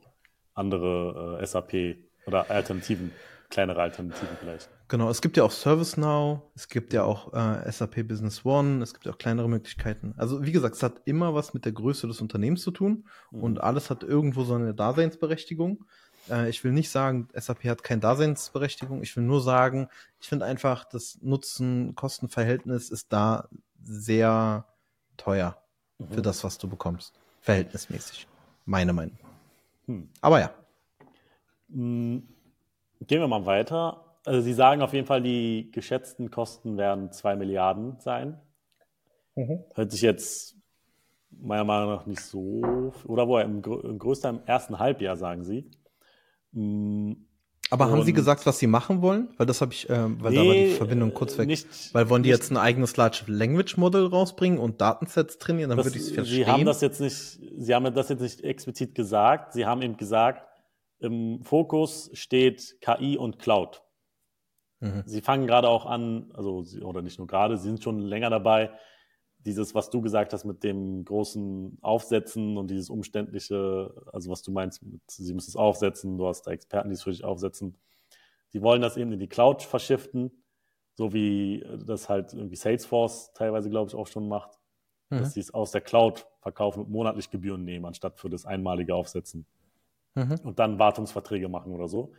[0.54, 3.12] andere äh, SAP oder Alternativen,
[3.50, 4.68] kleinere Alternativen vielleicht?
[4.88, 8.94] Genau, es gibt ja auch ServiceNow, es gibt ja auch äh, SAP Business One, es
[8.94, 10.14] gibt auch kleinere Möglichkeiten.
[10.16, 13.42] Also wie gesagt, es hat immer was mit der Größe des Unternehmens zu tun mhm.
[13.42, 15.84] und alles hat irgendwo so eine Daseinsberechtigung.
[16.30, 19.02] Äh, ich will nicht sagen, SAP hat keine Daseinsberechtigung.
[19.02, 19.88] Ich will nur sagen,
[20.20, 23.48] ich finde einfach, das Nutzen-Kosten-Verhältnis ist da
[23.82, 24.66] sehr
[25.16, 25.56] teuer
[25.98, 26.10] mhm.
[26.10, 27.18] für das, was du bekommst.
[27.40, 28.26] Verhältnismäßig.
[28.64, 29.18] Meine Meinung.
[29.86, 30.08] Hm.
[30.20, 30.50] Aber ja.
[31.70, 32.26] Hm,
[33.00, 34.04] gehen wir mal weiter.
[34.24, 38.40] Also Sie sagen auf jeden Fall, die geschätzten Kosten werden 2 Milliarden sein.
[39.34, 39.64] Mhm.
[39.74, 40.56] Hört sich jetzt
[41.30, 45.70] meiner Meinung nach nicht so, oder wo im, im größten im ersten Halbjahr, sagen Sie.
[46.52, 47.26] Mhm.
[47.70, 49.28] Aber haben Sie gesagt, was Sie machen wollen?
[49.38, 51.48] Weil das habe ich, äh, weil nee, da war die Verbindung kurz weg.
[51.48, 55.70] Nicht, weil wollen die nicht, jetzt ein eigenes Large Language Model rausbringen und Datensets trainieren?
[55.70, 56.44] Dann würde ich es verstehen.
[56.44, 57.16] Sie haben das jetzt nicht,
[57.58, 59.52] Sie haben das jetzt nicht explizit gesagt.
[59.52, 60.46] Sie haben eben gesagt,
[60.98, 63.82] im Fokus steht KI und Cloud.
[64.80, 65.02] Mhm.
[65.06, 68.72] Sie fangen gerade auch an, also oder nicht nur gerade, sie sind schon länger dabei,
[69.38, 74.50] dieses, was du gesagt hast mit dem großen Aufsetzen und dieses umständliche, also was du
[74.50, 77.78] meinst, mit, sie müssen es aufsetzen, du hast da Experten, die es für dich aufsetzen.
[78.48, 80.42] Sie wollen das eben in die Cloud verschiften,
[80.94, 84.58] so wie das halt irgendwie Salesforce teilweise, glaube ich, auch schon macht,
[85.10, 85.18] mhm.
[85.18, 88.94] dass sie es aus der Cloud verkaufen und monatlich Gebühren nehmen, anstatt für das einmalige
[88.94, 89.46] Aufsetzen.
[90.16, 90.40] Mhm.
[90.42, 92.12] Und dann Wartungsverträge machen oder so.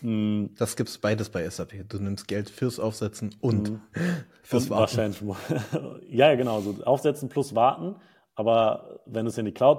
[0.00, 0.54] Hm.
[0.56, 1.88] Das gibt es beides bei SAP.
[1.88, 3.80] Du nimmst Geld fürs Aufsetzen und mhm.
[4.42, 5.14] fürs und Warten.
[5.18, 6.08] Wahrscheinlich.
[6.10, 6.60] ja, genau.
[6.60, 7.96] So Aufsetzen plus Warten.
[8.34, 9.78] Aber wenn du es in die Cloud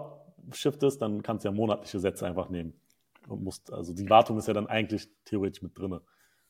[0.51, 2.73] shiftest, dann kannst du ja monatliche Sätze einfach nehmen.
[3.27, 5.99] Und musst, also die Wartung ist ja dann eigentlich theoretisch mit drin,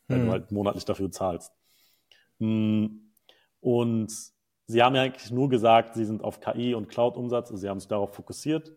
[0.08, 0.26] wenn mhm.
[0.26, 1.52] du halt monatlich dafür zahlst.
[2.40, 3.12] Hm.
[3.60, 4.12] Und
[4.68, 7.80] sie haben ja eigentlich nur gesagt, sie sind auf KI und Cloud-Umsatz, also sie haben
[7.80, 8.72] sich darauf fokussiert.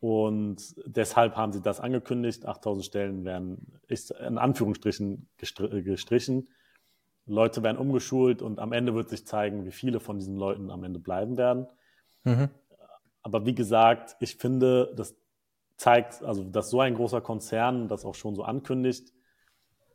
[0.00, 2.46] Und deshalb haben sie das angekündigt.
[2.46, 6.48] 8000 Stellen werden, ist in Anführungsstrichen gestrichen.
[7.26, 10.84] Leute werden umgeschult und am Ende wird sich zeigen, wie viele von diesen Leuten am
[10.84, 11.66] Ende bleiben werden.
[12.24, 12.48] Mhm.
[13.22, 15.14] Aber wie gesagt, ich finde, das
[15.76, 19.12] zeigt, also dass so ein großer Konzern das auch schon so ankündigt,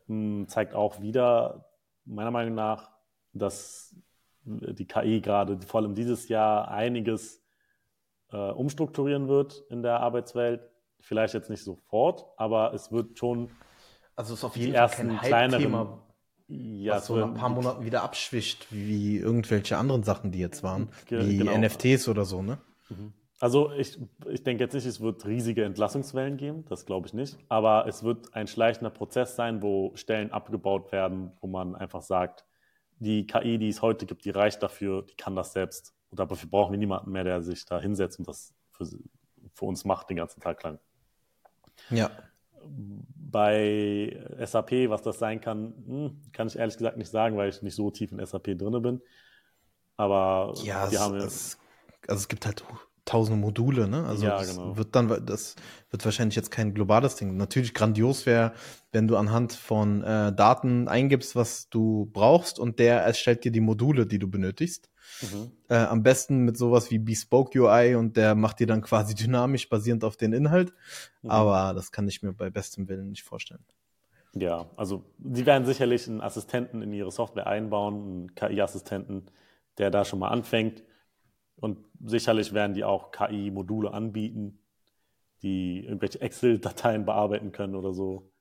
[0.08, 1.66] hm, zeigt auch wieder,
[2.06, 2.92] meiner Meinung nach,
[3.34, 3.96] dass
[4.44, 7.45] die KI gerade vor allem dieses Jahr einiges
[8.36, 10.62] äh, umstrukturieren wird in der Arbeitswelt.
[11.00, 13.50] Vielleicht jetzt nicht sofort, aber es wird schon
[14.16, 16.00] also es ist auf jeden Fall kein kleineren
[16.48, 20.62] ja, was so nach ein paar Monaten wieder abschwischt, wie irgendwelche anderen Sachen, die jetzt
[20.62, 21.58] waren, wie genau.
[21.58, 22.60] NFTs oder so, ne?
[22.90, 23.14] Mhm.
[23.40, 23.98] Also ich,
[24.30, 27.38] ich denke jetzt nicht, es wird riesige Entlassungswellen geben, das glaube ich nicht.
[27.50, 32.46] Aber es wird ein schleichender Prozess sein, wo Stellen abgebaut werden, wo man einfach sagt,
[33.00, 35.95] die KI, die es heute gibt, die reicht dafür, die kann das selbst.
[36.20, 38.88] Und dafür brauchen wir niemanden mehr, der sich da hinsetzt und das für,
[39.54, 40.80] für uns macht den ganzen Tag lang.
[41.90, 42.10] Ja.
[42.64, 47.62] Bei SAP, was das sein kann, hm, kann ich ehrlich gesagt nicht sagen, weil ich
[47.62, 49.02] nicht so tief in SAP drin bin.
[49.98, 51.58] Aber Ja, es, haben es,
[52.08, 52.64] also es gibt halt
[53.06, 54.06] tausende Module, ne?
[54.06, 54.76] Also Ja, das genau.
[54.76, 55.56] wird dann, das
[55.92, 57.38] wird wahrscheinlich jetzt kein globales Ding.
[57.38, 58.54] Natürlich grandios wäre,
[58.92, 63.62] wenn du anhand von äh, Daten eingibst, was du brauchst und der erstellt dir die
[63.62, 64.90] Module, die du benötigst.
[65.22, 65.52] mhm.
[65.70, 69.70] Äh, am besten mit sowas wie Bespoke UI und der macht dir dann quasi dynamisch
[69.70, 70.74] basierend auf den Inhalt.
[71.22, 71.30] Mhm.
[71.30, 73.66] Aber das kann ich mir bei bestem Willen nicht vorstellen.
[74.34, 79.28] Ja, also sie werden sicherlich einen Assistenten in ihre Software einbauen, einen KI-Assistenten,
[79.78, 80.84] der da schon mal anfängt.
[81.58, 84.60] Und sicherlich werden die auch KI-Module anbieten,
[85.42, 88.32] die irgendwelche Excel-Dateien bearbeiten können oder so.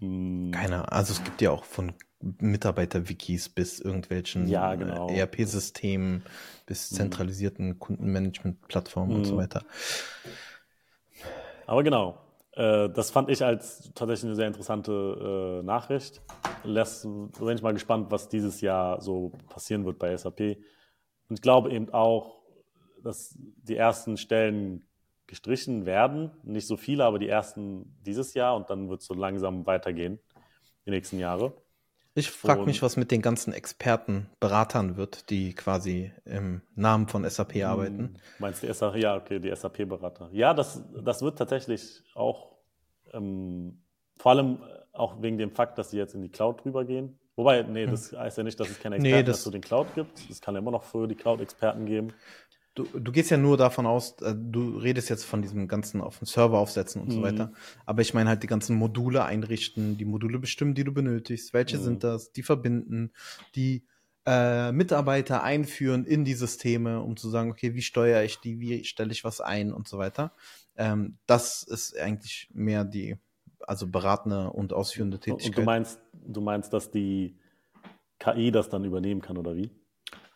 [0.00, 5.08] Mm, Keine, also es gibt ja auch von Mitarbeiter-Wikis bis irgendwelchen Ja, genau.
[5.10, 6.22] äh, ERP-Systemen
[6.66, 9.38] bis zentralisierten Kundenmanagement-Plattformen und so Mhm.
[9.38, 9.62] weiter.
[11.66, 12.18] Aber genau,
[12.52, 16.22] äh, das fand ich als tatsächlich eine sehr interessante äh, Nachricht.
[16.64, 20.40] Lässt, bin ich mal gespannt, was dieses Jahr so passieren wird bei SAP.
[21.28, 22.37] Und ich glaube eben auch,
[23.02, 24.86] dass die ersten Stellen
[25.26, 26.30] gestrichen werden.
[26.42, 30.18] Nicht so viele, aber die ersten dieses Jahr und dann wird es so langsam weitergehen,
[30.86, 31.52] die nächsten Jahre.
[32.14, 37.28] Ich frage mich, was mit den ganzen Experten, Beratern wird, die quasi im Namen von
[37.28, 37.98] SAP arbeiten.
[37.98, 38.96] Hm, Meinst du die SAP?
[38.96, 40.28] Ja, okay, die SAP-Berater.
[40.32, 42.56] Ja, das, das wird tatsächlich auch,
[43.12, 43.82] ähm,
[44.16, 44.58] vor allem
[44.92, 47.16] auch wegen dem Fakt, dass sie jetzt in die Cloud rübergehen.
[47.36, 49.02] Wobei, nee, das heißt ja nicht, dass es keine Hm.
[49.02, 50.28] Nee, Experten das- zu den Cloud gibt.
[50.28, 52.12] Es kann ja immer noch für die Cloud-Experten geben.
[52.78, 56.18] Du, du gehst ja nur davon aus, äh, du redest jetzt von diesem ganzen auf
[56.20, 57.24] den Server aufsetzen und so Mhm.
[57.24, 57.52] weiter.
[57.86, 61.52] Aber ich meine halt die ganzen Module einrichten, die Module bestimmen, die du benötigst.
[61.52, 61.82] Welche Mhm.
[61.82, 62.30] sind das?
[62.32, 63.12] Die verbinden,
[63.56, 63.84] die
[64.26, 68.84] äh, Mitarbeiter einführen in die Systeme, um zu sagen, okay, wie steuere ich die, wie
[68.84, 70.32] stelle ich was ein und so weiter.
[70.76, 73.16] Ähm, das ist eigentlich mehr die,
[73.66, 75.56] also beratende und ausführende Und Tätigkeit.
[75.58, 77.34] du meinst, du meinst, dass die
[78.20, 79.70] KI das dann übernehmen kann, oder wie?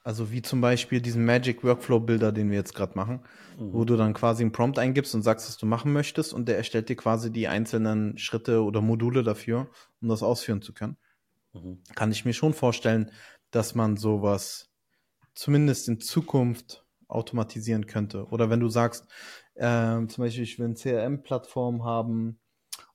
[0.04, 3.20] Also wie zum Beispiel diesen Magic Workflow Builder, den wir jetzt gerade machen,
[3.58, 3.72] Mhm.
[3.72, 6.56] wo du dann quasi einen Prompt eingibst und sagst, was du machen möchtest und der
[6.56, 9.68] erstellt dir quasi die einzelnen Schritte oder Module dafür,
[10.00, 10.96] um das ausführen zu können.
[11.54, 11.82] Mhm.
[11.94, 13.10] Kann ich mir schon vorstellen,
[13.50, 14.70] dass man sowas
[15.34, 18.26] zumindest in Zukunft automatisieren könnte.
[18.28, 19.06] Oder wenn du sagst,
[19.56, 22.40] ähm, zum Beispiel, ich will eine CRM-Plattform haben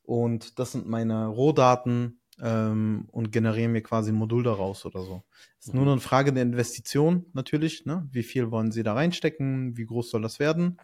[0.03, 5.23] und das sind meine Rohdaten ähm, und generiere mir quasi ein Modul daraus oder so.
[5.67, 5.87] Ist nur Mhm.
[5.87, 7.85] noch eine Frage der Investition natürlich.
[7.85, 8.07] Ne?
[8.13, 9.75] Wie viel wollen Sie da reinstecken?
[9.75, 10.79] Wie groß soll das werden?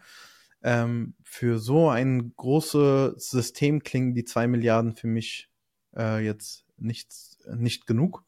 [0.62, 5.48] Ähm, für so ein großes System klingen die zwei Milliarden für mich
[5.96, 7.08] äh, jetzt nicht,
[7.54, 8.24] nicht genug.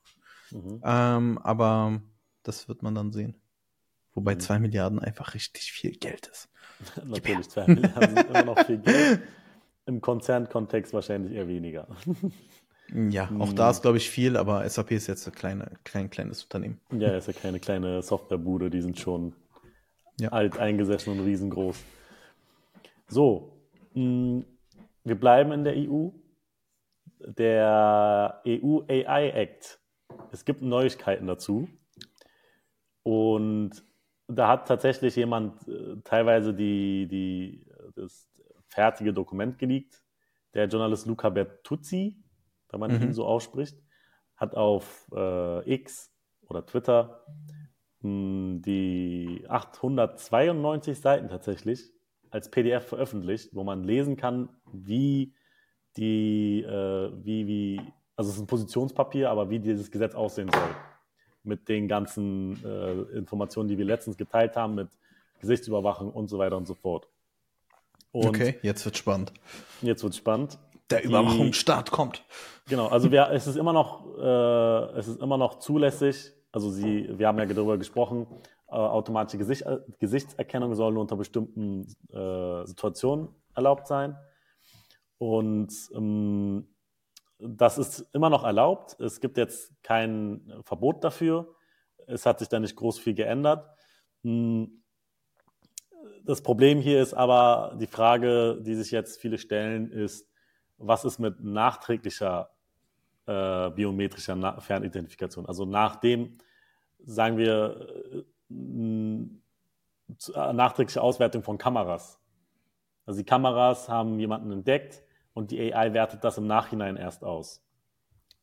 [0.51, 0.81] Mhm.
[0.83, 2.01] Ähm, aber
[2.43, 3.37] das wird man dann sehen.
[4.15, 4.41] Wobei Mhm.
[4.41, 6.49] zwei Milliarden einfach richtig viel Geld ist.
[7.05, 9.21] Natürlich, zwei Milliarden sind immer noch viel Geld.
[9.85, 11.87] Im Konzernkontext wahrscheinlich eher weniger.
[12.95, 16.45] Ja, auch da ist, glaube ich, viel, aber SAP ist jetzt ein kleine, klein, kleines
[16.45, 16.81] Unternehmen.
[16.93, 19.35] Ja, ist ja keine kleine Softwarebude, die sind schon
[20.21, 20.31] Ja.
[20.31, 21.77] alt eingesessen und riesengroß.
[23.09, 23.59] So,
[23.95, 24.45] mh,
[25.05, 26.09] wir bleiben in der EU.
[27.21, 29.81] Der EU AI Act.
[30.33, 31.69] Es gibt Neuigkeiten dazu.
[33.03, 33.85] Und
[34.29, 38.29] da hat tatsächlich jemand äh, teilweise die, die, das
[38.69, 40.03] fertige Dokument geleakt.
[40.55, 42.17] Der Journalist Luca Bertuzzi,
[42.71, 43.03] wenn man Mhm.
[43.03, 43.77] ihn so ausspricht,
[44.37, 46.13] hat auf äh, X
[46.49, 47.25] oder Twitter
[48.01, 51.91] mh, die 892 Seiten tatsächlich
[52.31, 55.33] als PDF veröffentlicht, wo man lesen kann, wie
[55.97, 57.81] die, äh, wie, wie,
[58.17, 60.75] also es ist ein Positionspapier, aber wie dieses Gesetz aussehen soll.
[61.43, 64.89] Mit den ganzen äh, Informationen, die wir letztens geteilt haben, mit
[65.41, 67.09] Gesichtsüberwachung und so weiter und so fort.
[68.13, 69.33] Und okay, jetzt wird spannend.
[69.83, 70.59] jetzt wird spannend.
[70.91, 72.25] Der Überwachungsstaat kommt.
[72.69, 76.33] Genau, also wir, es ist immer noch, äh, es ist immer noch zulässig.
[76.53, 78.27] Also sie, wir haben ja darüber gesprochen,
[78.69, 79.65] äh, automatische Gesicht,
[79.99, 84.17] Gesichtserkennung soll nur unter bestimmten äh, Situationen erlaubt sein.
[85.19, 86.69] Und ähm,
[87.39, 88.99] das ist immer noch erlaubt.
[89.01, 91.55] Es gibt jetzt kein Verbot dafür.
[92.07, 93.69] Es hat sich da nicht groß viel geändert.
[94.23, 94.83] Hm,
[96.25, 100.26] Das Problem hier ist aber die Frage, die sich jetzt viele stellen, ist,
[100.79, 102.51] was ist mit nachträglicher
[103.27, 105.47] äh, biometrischer Na Fernidentifikation?
[105.47, 106.39] Also nachdem,
[107.05, 109.27] sagen wir, äh,
[110.35, 112.21] äh, nachträgliche Auswertung von Kameras.
[113.07, 115.03] Also die Kameras haben jemanden entdeckt
[115.35, 117.63] und die AI wertet das im Nachhinein erst aus.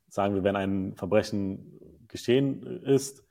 [0.08, 3.26] Sagen wir, wenn ein Verbrechen geschehen ist,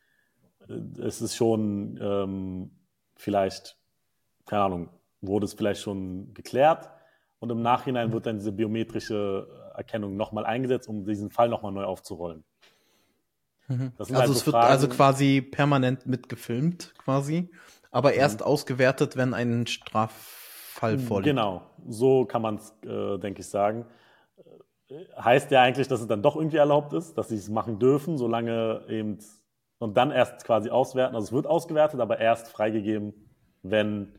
[0.69, 2.71] äh, es ist schon ähm,
[3.17, 3.79] vielleicht,
[4.47, 4.89] keine Ahnung,
[5.21, 6.91] wurde es vielleicht schon geklärt
[7.43, 11.83] und im Nachhinein wird dann diese biometrische Erkennung nochmal eingesetzt, um diesen Fall nochmal neu
[11.83, 12.45] aufzurollen.
[13.67, 13.93] Mhm.
[13.99, 17.51] also halt es wird also quasi permanent mitgefilmt, quasi,
[17.91, 18.19] aber mhm.
[18.19, 18.47] erst mhm.
[18.47, 21.31] ausgewertet, wenn ein Straffall mhm, vorliegt.
[21.31, 23.87] Genau, so kann man es, äh, denke ich, sagen.
[24.89, 27.81] Äh, heißt ja eigentlich, dass es dann doch irgendwie erlaubt ist, dass sie es machen
[27.81, 29.19] dürfen, solange eben
[29.79, 31.17] und dann erst quasi auswerten.
[31.17, 33.15] Also es wird ausgewertet, aber erst freigegeben,
[33.63, 34.15] wenn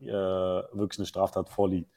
[0.00, 1.90] äh, wirklich eine Straftat vorliegt.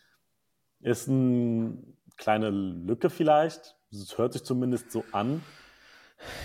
[0.86, 1.78] Ist eine
[2.16, 3.76] kleine Lücke vielleicht.
[3.92, 5.42] Es hört sich zumindest so an.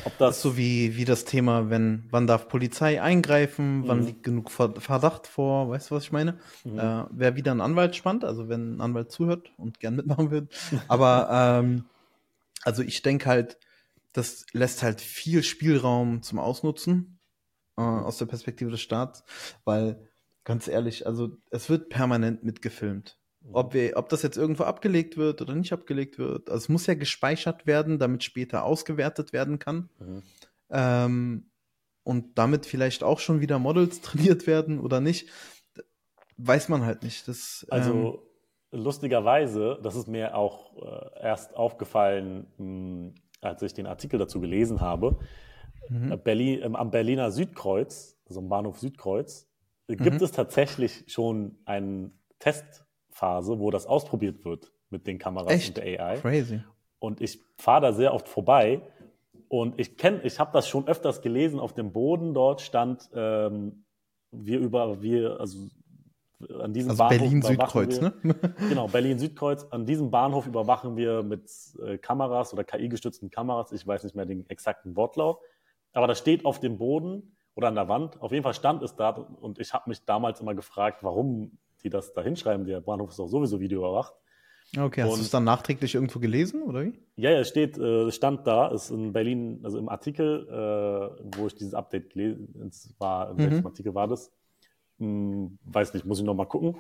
[0.06, 4.06] Ob das, so wie, wie das Thema, wenn, wann darf Polizei eingreifen, wann mhm.
[4.06, 6.38] liegt genug Verdacht vor, weißt du, was ich meine?
[6.64, 6.78] Mhm.
[6.78, 10.50] Äh, Wäre wieder ein Anwalt spannend, also wenn ein Anwalt zuhört und gern mitmachen wird.
[10.88, 11.28] Aber
[11.62, 11.84] ähm,
[12.62, 13.58] also ich denke halt,
[14.14, 17.18] das lässt halt viel Spielraum zum Ausnutzen
[17.76, 19.22] äh, aus der Perspektive des Staats,
[19.64, 20.08] weil
[20.44, 23.19] ganz ehrlich, also es wird permanent mitgefilmt.
[23.52, 26.50] Ob, wir, ob das jetzt irgendwo abgelegt wird oder nicht abgelegt wird.
[26.50, 29.88] Also es muss ja gespeichert werden, damit später ausgewertet werden kann.
[29.98, 30.22] Mhm.
[30.70, 31.50] Ähm,
[32.02, 35.28] und damit vielleicht auch schon wieder Models trainiert werden oder nicht.
[36.36, 37.28] Weiß man halt nicht.
[37.28, 38.22] Das, also
[38.72, 44.18] ähm, lustigerweise, das ist mir auch äh, erst aufgefallen, mh, hm, als ich den Artikel
[44.18, 45.18] dazu gelesen habe.
[45.88, 46.12] Mhm.
[46.12, 49.48] Äh, Berlin, ähm, am Berliner Südkreuz, also am Bahnhof Südkreuz,
[49.86, 50.24] gibt mhm.
[50.24, 55.68] es tatsächlich schon einen Test Phase, wo das ausprobiert wird mit den Kameras Echt?
[55.68, 56.16] und der AI.
[56.16, 56.62] Crazy.
[56.98, 58.82] Und ich fahre da sehr oft vorbei
[59.48, 61.58] und ich kenne, ich habe das schon öfters gelesen.
[61.58, 63.84] Auf dem Boden dort stand ähm,
[64.30, 65.68] wir über wir also
[66.60, 68.34] an diesem also Bahnhof Berlin Südkreuz, wir, ne?
[68.68, 69.66] genau Berlin Südkreuz.
[69.70, 71.50] An diesem Bahnhof überwachen wir mit
[71.84, 73.72] äh, Kameras oder KI-gestützten Kameras.
[73.72, 75.40] Ich weiß nicht mehr den exakten Wortlaut,
[75.92, 78.20] aber das steht auf dem Boden oder an der Wand.
[78.22, 81.90] Auf jeden Fall stand es da und ich habe mich damals immer gefragt, warum die
[81.90, 82.66] das da hinschreiben.
[82.66, 84.14] Der Bahnhof ist auch sowieso videoüberwacht.
[84.78, 86.98] Okay, hast du es dann nachträglich irgendwo gelesen, oder wie?
[87.16, 91.56] Ja, ja, steht, äh, stand da, ist in Berlin, also im Artikel, äh, wo ich
[91.56, 93.50] dieses Update gelesen war, in mhm.
[93.50, 94.30] welchem Artikel war das?
[94.98, 96.76] Hm, weiß nicht, muss ich nochmal gucken.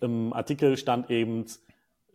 [0.00, 1.44] Im Artikel stand eben,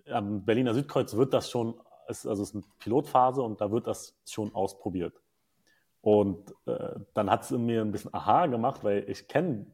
[0.10, 1.76] am Berliner Südkreuz wird das schon,
[2.08, 5.22] ist, also es ist eine Pilotphase und da wird das schon ausprobiert.
[6.02, 9.68] Und äh, dann hat es mir ein bisschen Aha gemacht, weil ich kenne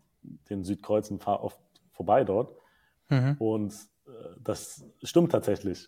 [0.50, 1.60] den Südkreuz und fahre oft
[2.02, 2.56] vorbei dort.
[3.10, 3.36] Mhm.
[3.38, 3.74] Und
[4.08, 5.88] äh, das stimmt tatsächlich.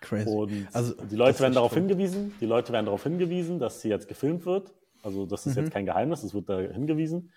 [0.00, 0.28] Crazy.
[0.28, 1.90] Und also, die Leute werden darauf stimmt.
[1.90, 4.72] hingewiesen, die Leute werden darauf hingewiesen, dass sie jetzt gefilmt wird.
[5.02, 5.64] Also das ist mhm.
[5.64, 7.32] jetzt kein Geheimnis, es wird da hingewiesen.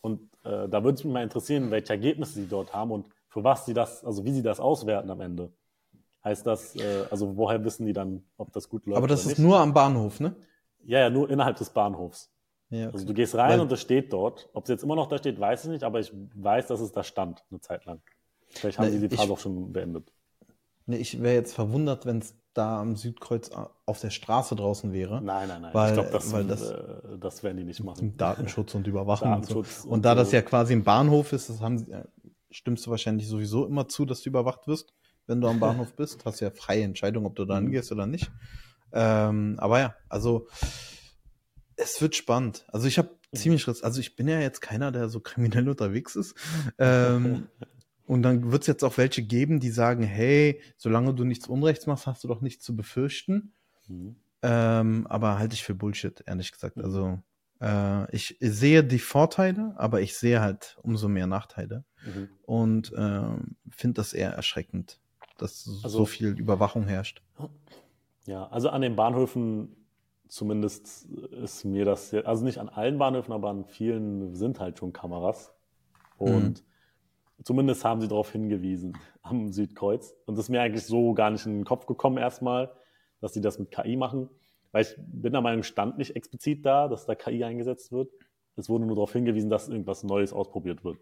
[0.00, 3.44] Und äh, da würde es mich mal interessieren, welche Ergebnisse sie dort haben und für
[3.44, 5.52] was sie das, also wie sie das auswerten am Ende.
[6.24, 8.98] Heißt das, äh, also woher wissen die dann, ob das gut läuft?
[8.98, 9.38] Aber das ist nicht?
[9.38, 10.34] nur am Bahnhof, ne?
[10.84, 12.31] Ja, ja, nur innerhalb des Bahnhofs.
[12.72, 12.94] Ja, okay.
[12.94, 14.48] Also du gehst rein Weil, und das steht dort.
[14.54, 16.90] Ob es jetzt immer noch da steht, weiß ich nicht, aber ich weiß, dass es
[16.90, 18.00] da stand eine Zeit lang.
[18.48, 20.10] Vielleicht haben ne, sie die Phase auch schon beendet.
[20.86, 23.50] Ne, ich wäre jetzt verwundert, wenn es da am Südkreuz
[23.84, 25.20] auf der Straße draußen wäre.
[25.22, 25.74] Nein, nein, nein.
[25.74, 28.16] Weil, ich glaube, das, weil das, äh, das werden die nicht machen.
[28.16, 29.88] Datenschutz und Überwachung Datenschutz und so.
[29.88, 30.16] Und, und da so.
[30.16, 31.92] das ja quasi ein Bahnhof ist, das haben sie,
[32.50, 34.94] stimmst du wahrscheinlich sowieso immer zu, dass du überwacht wirst,
[35.26, 36.24] wenn du am Bahnhof bist.
[36.24, 37.64] Hast ja freie Entscheidung, ob du da mhm.
[37.64, 38.30] hingehst oder nicht.
[38.92, 40.46] Ähm, aber ja, also
[41.82, 42.64] es wird spannend.
[42.68, 43.36] Also ich habe mhm.
[43.36, 46.34] ziemlich, also ich bin ja jetzt keiner, der so kriminell unterwegs ist.
[46.78, 47.48] Ähm,
[48.06, 51.86] und dann wird es jetzt auch welche geben, die sagen, hey, solange du nichts Unrechts
[51.86, 53.52] machst, hast du doch nichts zu befürchten.
[53.88, 54.16] Mhm.
[54.42, 56.76] Ähm, aber halte ich für Bullshit, ehrlich gesagt.
[56.76, 56.84] Mhm.
[56.84, 57.22] Also
[57.60, 61.84] äh, ich sehe die Vorteile, aber ich sehe halt umso mehr Nachteile.
[62.04, 62.28] Mhm.
[62.42, 63.36] Und äh,
[63.70, 64.98] finde das eher erschreckend,
[65.38, 67.22] dass also, so viel Überwachung herrscht.
[68.26, 69.76] Ja, also an den Bahnhöfen
[70.32, 71.04] zumindest
[71.42, 74.94] ist mir das, hier, also nicht an allen Bahnhöfen, aber an vielen sind halt schon
[74.94, 75.54] Kameras.
[76.16, 77.44] Und mhm.
[77.44, 80.14] zumindest haben sie darauf hingewiesen am Südkreuz.
[80.24, 82.72] Und das ist mir eigentlich so gar nicht in den Kopf gekommen erstmal,
[83.20, 84.30] dass sie das mit KI machen.
[84.70, 88.10] Weil ich bin der Meinung, stand nicht explizit da, dass da KI eingesetzt wird.
[88.56, 90.96] Es wurde nur darauf hingewiesen, dass irgendwas Neues ausprobiert wird.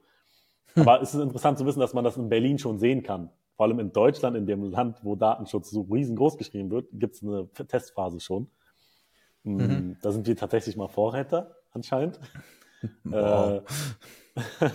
[0.75, 0.83] Hm.
[0.83, 3.31] Aber es ist interessant zu wissen, dass man das in Berlin schon sehen kann.
[3.55, 7.23] Vor allem in Deutschland, in dem Land, wo Datenschutz so riesengroß geschrieben wird, gibt es
[7.23, 8.51] eine Testphase schon.
[9.43, 9.63] Mhm.
[9.63, 12.19] Mm, da sind wir tatsächlich mal Vorreiter, anscheinend.
[13.05, 13.63] Wow.
[14.37, 14.71] Äh,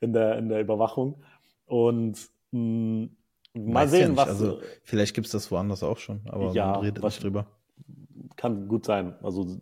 [0.00, 1.22] in, der, in der Überwachung.
[1.66, 2.16] Und
[2.50, 3.10] mh, mm,
[3.54, 4.28] mal Weiß sehen, ja was.
[4.28, 7.46] Also, vielleicht gibt es das woanders auch schon, aber ja, man redet was, nicht drüber.
[8.36, 9.14] Kann gut sein.
[9.22, 9.60] Also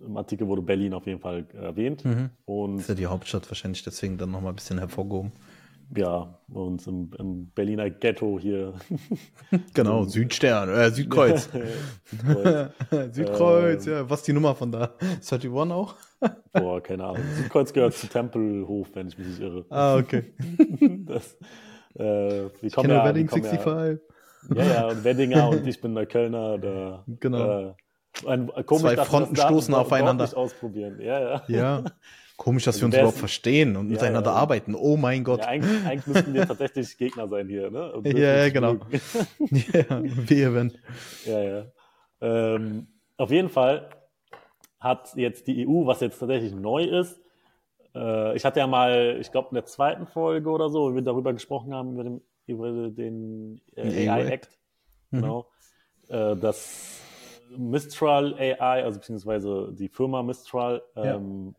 [0.00, 2.04] im Artikel wurde Berlin auf jeden Fall erwähnt.
[2.04, 2.30] Mhm.
[2.44, 5.32] Und das ist ja die Hauptstadt wahrscheinlich deswegen dann nochmal ein bisschen hervorgehoben.
[5.94, 8.74] Ja, und im, im Berliner Ghetto hier.
[9.74, 11.48] genau, Südstern, äh, Südkreuz.
[12.04, 12.70] Südkreuz,
[13.14, 14.10] Südkreuz ähm, ja.
[14.10, 14.94] Was ist die Nummer von da?
[15.00, 15.94] 31 auch?
[16.52, 17.22] Boah, keine Ahnung.
[17.36, 19.64] Südkreuz gehört zu Tempelhof, wenn ich mich nicht irre.
[19.70, 20.34] Ah, okay.
[21.06, 21.36] das,
[21.98, 23.66] äh, ich kenne ja, Wedding 65.
[24.54, 26.58] Ja, ja, ja, und Weddinger und ich bin der Kölner.
[26.58, 27.60] Der, genau.
[27.60, 27.74] Äh,
[28.26, 30.28] ein, komisch, Zwei Fronten stoßen aufeinander.
[30.36, 31.00] ausprobieren.
[31.00, 31.42] Ja, ja.
[31.48, 31.84] ja.
[32.36, 34.36] Komisch, dass also wir uns überhaupt verstehen und miteinander ja.
[34.36, 34.74] arbeiten.
[34.74, 35.40] Oh mein Gott.
[35.40, 37.92] Ja, eigentlich, eigentlich müssten wir tatsächlich Gegner sein hier, ne?
[38.04, 38.74] Ja, genau.
[39.50, 40.72] ja, wir wenn.
[41.24, 41.66] Ja, ja.
[42.20, 43.88] Ähm, auf jeden Fall
[44.78, 47.20] hat jetzt die EU, was jetzt tatsächlich neu ist,
[47.96, 51.02] äh, ich hatte ja mal, ich glaube in der zweiten Folge oder so, wo wir
[51.02, 54.58] darüber gesprochen haben, über den, über den äh, AI-Act,
[55.10, 55.20] mhm.
[55.20, 55.46] genau,
[56.08, 57.00] äh, dass
[57.56, 61.54] Mistral AI, also beziehungsweise die Firma Mistral, ähm,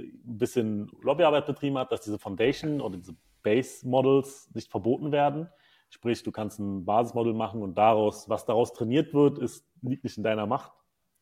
[0.00, 5.48] ein bisschen Lobbyarbeit betrieben hat, dass diese Foundation oder diese Base Models nicht verboten werden.
[5.90, 10.16] Sprich, du kannst ein Basismodell machen und daraus, was daraus trainiert wird, ist, liegt nicht
[10.16, 10.72] in deiner Macht.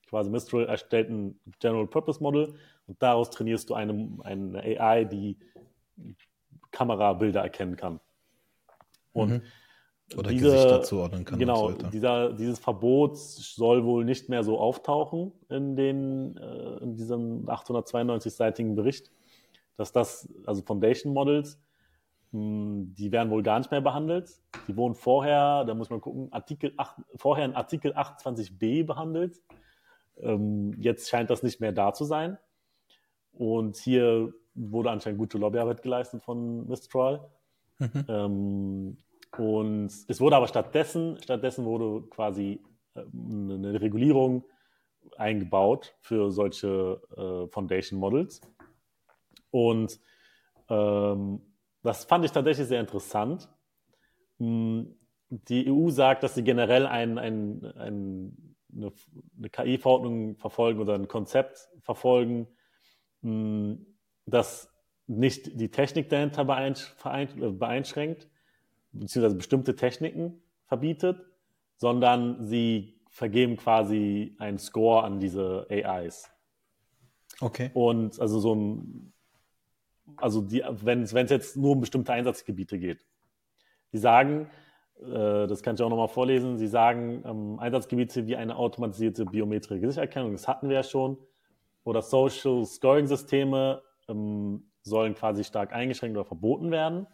[0.08, 2.54] Quasi Mistral erstellt ein General Purpose Model
[2.86, 5.36] und daraus trainierst du eine, eine AI, die
[6.70, 8.00] Kamerabilder erkennen kann.
[9.12, 9.42] Und mhm.
[10.16, 11.38] Oder diese, Gesichter zuordnen kann.
[11.38, 17.46] Genau, dieser, dieses Verbot soll wohl nicht mehr so auftauchen in, den, äh, in diesem
[17.46, 19.10] 892-seitigen Bericht,
[19.76, 21.60] dass das, also Foundation Models,
[22.32, 24.30] mh, hm, die werden wohl gar nicht mehr behandelt.
[24.66, 29.42] Die wurden vorher, da muss man gucken, Artikel 8, vorher in Artikel 28b behandelt.
[30.20, 32.38] Ähm, jetzt scheint das nicht mehr da zu sein.
[33.32, 37.28] Und hier wurde anscheinend gute Lobbyarbeit geleistet von Mistral.
[37.78, 38.04] Mhm.
[38.08, 38.96] Ähm,
[39.36, 42.60] und es wurde aber stattdessen, stattdessen wurde quasi
[42.94, 44.44] äh, eine Regulierung
[45.16, 48.40] eingebaut für solche äh, Foundation Models.
[49.50, 49.98] Und
[50.68, 51.40] ähm,
[51.82, 53.48] das fand ich tatsächlich sehr interessant.
[54.38, 54.94] Hm,
[55.30, 58.92] die EU sagt, dass sie generell ein, ein, ein, eine,
[59.36, 62.48] eine KI-Verordnung verfolgen oder ein Konzept verfolgen,
[63.22, 63.86] hm,
[64.26, 64.72] das
[65.06, 68.28] nicht die Technik dahinter beeinschränkt,
[68.92, 71.20] beziehungsweise bestimmte Techniken verbietet,
[71.76, 76.30] sondern sie vergeben quasi einen Score an diese AIs.
[77.40, 77.70] Okay.
[77.74, 79.12] Und also so ein,
[80.16, 83.06] also die, wenn es jetzt nur um bestimmte Einsatzgebiete geht.
[83.92, 84.50] Die sagen,
[85.00, 89.80] äh, das kann ich auch nochmal vorlesen, sie sagen, ähm, Einsatzgebiete wie eine automatisierte biometrische
[89.80, 91.18] Gesichtserkennung, das hatten wir ja schon,
[91.84, 97.06] oder Social Scoring Systeme ähm, sollen quasi stark eingeschränkt oder verboten werden.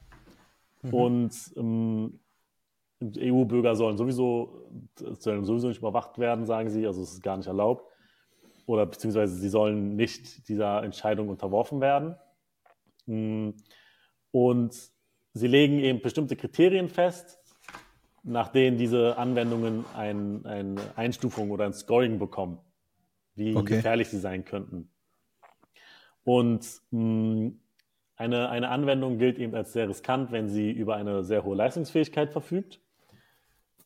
[0.84, 0.94] Mhm.
[0.94, 2.20] Und ähm,
[3.02, 4.70] EU-Bürger sollen sowieso,
[5.18, 7.90] sollen sowieso nicht überwacht werden, sagen sie, also es ist gar nicht erlaubt.
[8.66, 12.16] Oder beziehungsweise sie sollen nicht dieser Entscheidung unterworfen werden.
[13.06, 13.50] Mm,
[14.30, 14.90] und
[15.34, 17.38] sie legen eben bestimmte Kriterien fest,
[18.22, 22.58] nach denen diese Anwendungen ein, eine Einstufung oder ein Scoring bekommen,
[23.34, 23.76] wie okay.
[23.76, 24.90] gefährlich sie sein könnten.
[26.24, 27.52] Und mh,
[28.16, 32.30] eine, eine Anwendung gilt eben als sehr riskant, wenn sie über eine sehr hohe Leistungsfähigkeit
[32.30, 32.80] verfügt.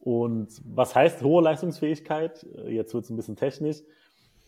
[0.01, 2.45] Und was heißt hohe Leistungsfähigkeit?
[2.57, 3.83] Äh, jetzt wird es ein bisschen technisch.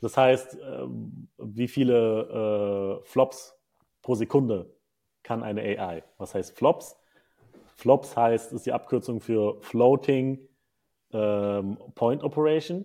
[0.01, 3.55] Das heißt, ähm, wie viele äh, Flops
[4.03, 4.75] pro Sekunde
[5.23, 6.03] kann eine AI?
[6.17, 6.97] Was heißt Flops?
[7.77, 10.39] Flops heißt, ist die Abkürzung für Floating
[11.13, 12.85] ähm, Point Operation.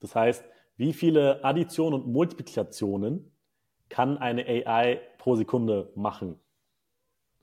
[0.00, 0.44] Das heißt,
[0.76, 3.33] wie viele Additionen und Multiplikationen
[3.94, 6.40] kann eine AI pro Sekunde machen.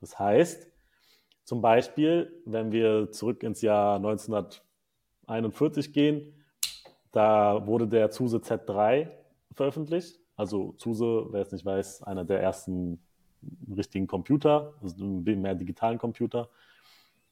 [0.00, 0.70] Das heißt,
[1.44, 6.44] zum Beispiel, wenn wir zurück ins Jahr 1941 gehen,
[7.10, 9.08] da wurde der ZUSE Z3
[9.54, 10.20] veröffentlicht.
[10.36, 13.02] Also ZUSE, wer es nicht weiß, einer der ersten
[13.74, 16.50] richtigen Computer, also mehr digitalen Computer.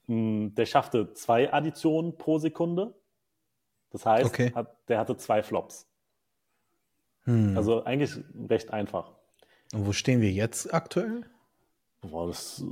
[0.07, 2.95] Hm, der schaffte zwei Additionen pro Sekunde.
[3.91, 4.51] Das heißt, okay.
[4.55, 5.89] hat, der hatte zwei Flops.
[7.31, 7.57] Hm.
[7.57, 8.12] Also eigentlich
[8.49, 9.12] recht einfach.
[9.72, 11.22] Und wo stehen wir jetzt aktuell?
[12.01, 12.64] Boah, das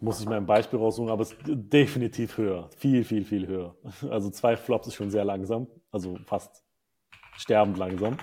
[0.00, 2.68] muss ich mal ein Beispiel raussuchen, aber es ist definitiv höher.
[2.76, 3.76] Viel, viel, viel höher.
[4.10, 6.64] Also zwei Flops ist schon sehr langsam, also fast
[7.36, 8.16] sterbend langsam.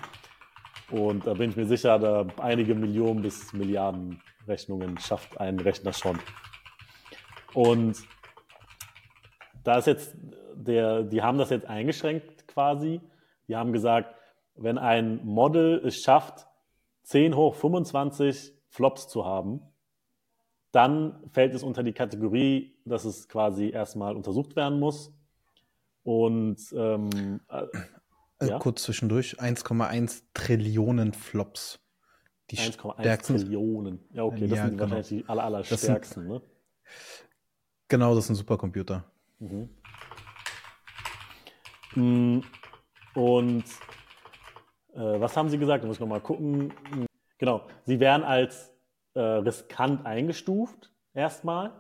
[0.92, 5.94] Und da bin ich mir sicher, da einige Millionen bis Milliarden Rechnungen schafft ein Rechner
[5.94, 6.20] schon.
[7.54, 7.98] Und
[9.64, 10.16] da ist jetzt
[10.56, 13.00] der, die haben das jetzt eingeschränkt quasi.
[13.48, 14.14] Die haben gesagt,
[14.62, 16.48] wenn ein Model es schafft,
[17.04, 19.62] 10 hoch 25 Flops zu haben,
[20.72, 25.12] dann fällt es unter die Kategorie, dass es quasi erstmal untersucht werden muss.
[26.04, 27.66] Und ähm, äh,
[28.42, 28.60] äh ja?
[28.60, 31.80] kurz zwischendurch, 1,1 Trillionen Flops.
[32.52, 34.00] 1,1 Trillionen.
[34.12, 34.92] Ja, okay, das ja, sind genau.
[34.92, 36.42] wahrscheinlich die aller, aller stärksten, ne?
[37.88, 39.04] Genau, das ist ein Supercomputer.
[39.40, 39.70] Mhm.
[41.96, 42.42] Mm,
[43.16, 43.64] und
[45.00, 45.84] was haben Sie gesagt?
[45.84, 46.74] Da muss ich nochmal gucken.
[47.38, 48.76] Genau, Sie werden als
[49.14, 51.72] äh, riskant eingestuft, erstmal.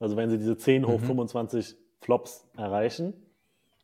[0.00, 1.06] Also wenn Sie diese 10 hoch mhm.
[1.06, 3.14] 25 Flops erreichen,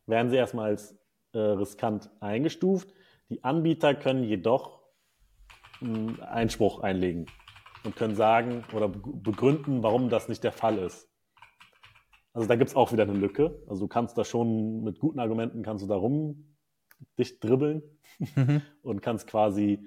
[0.06, 0.96] werden Sie erstmal als
[1.32, 2.92] äh, riskant eingestuft.
[3.30, 4.82] Die Anbieter können jedoch
[5.80, 7.26] einen Einspruch einlegen
[7.84, 11.08] und können sagen oder begründen, warum das nicht der Fall ist.
[12.32, 13.62] Also da gibt es auch wieder eine Lücke.
[13.68, 16.53] Also du kannst da schon mit guten Argumenten kannst du da rum
[17.18, 17.82] dich dribbeln
[18.36, 18.62] mhm.
[18.82, 19.86] und kannst quasi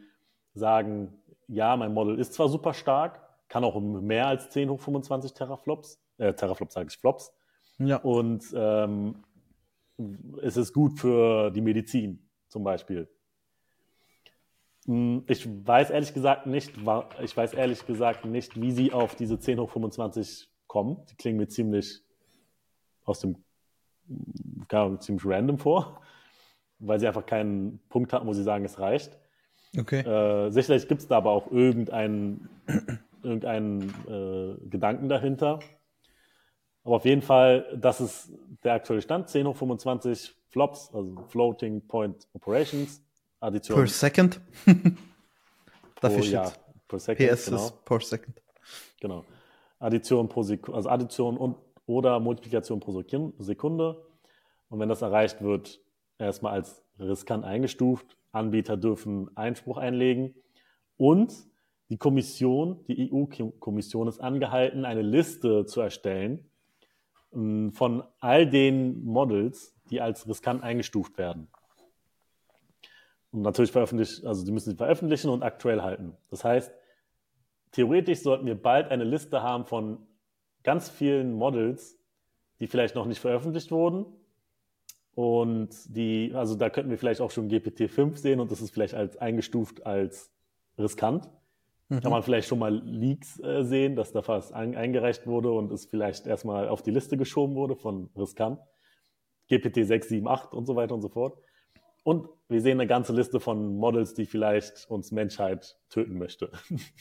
[0.53, 1.13] sagen,
[1.47, 5.99] ja, mein Model ist zwar super stark, kann auch mehr als 10 hoch 25 Teraflops,
[6.17, 7.33] äh, Teraflops sage ich Flops.
[7.79, 7.97] Ja.
[7.97, 9.23] Und ähm,
[10.41, 13.07] es ist gut für die Medizin zum Beispiel.
[14.85, 16.73] Hm, ich weiß ehrlich gesagt nicht,
[17.21, 21.05] ich weiß ehrlich gesagt nicht, wie sie auf diese 10 hoch 25 kommen.
[21.09, 22.03] Die klingen mir ziemlich
[23.05, 23.43] aus dem,
[24.67, 26.01] gar ziemlich random vor,
[26.79, 29.17] weil sie einfach keinen Punkt hatten, wo sie sagen, es reicht.
[29.77, 29.99] Okay.
[29.99, 32.49] Äh, sicherlich gibt es da aber auch irgendeinen,
[33.23, 35.59] irgendeinen äh, Gedanken dahinter.
[36.83, 38.31] Aber auf jeden Fall, das ist
[38.63, 39.29] der aktuelle Stand.
[39.29, 43.03] 10 hoch 25 Flops, also Floating Point Operations.
[43.39, 43.77] Addition.
[43.77, 44.41] Per second.
[46.01, 46.51] Dafür oh, ja,
[46.87, 47.29] per second.
[47.29, 47.57] PS genau.
[47.57, 48.41] ist per second.
[48.99, 49.25] Genau.
[49.79, 51.55] Addition pro Sekunde, also Addition und
[51.85, 52.91] oder Multiplikation pro
[53.39, 54.05] Sekunde.
[54.69, 55.79] Und wenn das erreicht wird,
[56.19, 58.17] erstmal als riskant eingestuft.
[58.31, 60.35] Anbieter dürfen Einspruch einlegen.
[60.97, 61.33] Und
[61.89, 66.49] die Kommission, die EU-Kommission ist angehalten, eine Liste zu erstellen
[67.33, 71.47] ähm, von all den Models, die als riskant eingestuft werden.
[73.31, 76.17] Und natürlich veröffentlicht, also die müssen sie veröffentlichen und aktuell halten.
[76.29, 76.71] Das heißt,
[77.71, 79.99] theoretisch sollten wir bald eine Liste haben von
[80.63, 81.97] ganz vielen Models,
[82.59, 84.05] die vielleicht noch nicht veröffentlicht wurden.
[85.17, 88.93] Und die, also da könnten wir vielleicht auch schon GPT-5 sehen und das ist vielleicht
[88.93, 90.29] als eingestuft als
[90.77, 91.27] riskant.
[91.89, 92.01] Mhm.
[92.01, 95.71] Kann man vielleicht schon mal Leaks äh, sehen, dass da fast ein, eingereicht wurde und
[95.71, 98.59] es vielleicht erstmal auf die Liste geschoben wurde von riskant.
[99.49, 101.39] GPT 6, 7, 8 und so weiter und so fort.
[102.03, 106.51] Und wir sehen eine ganze Liste von Models, die vielleicht uns Menschheit töten möchte.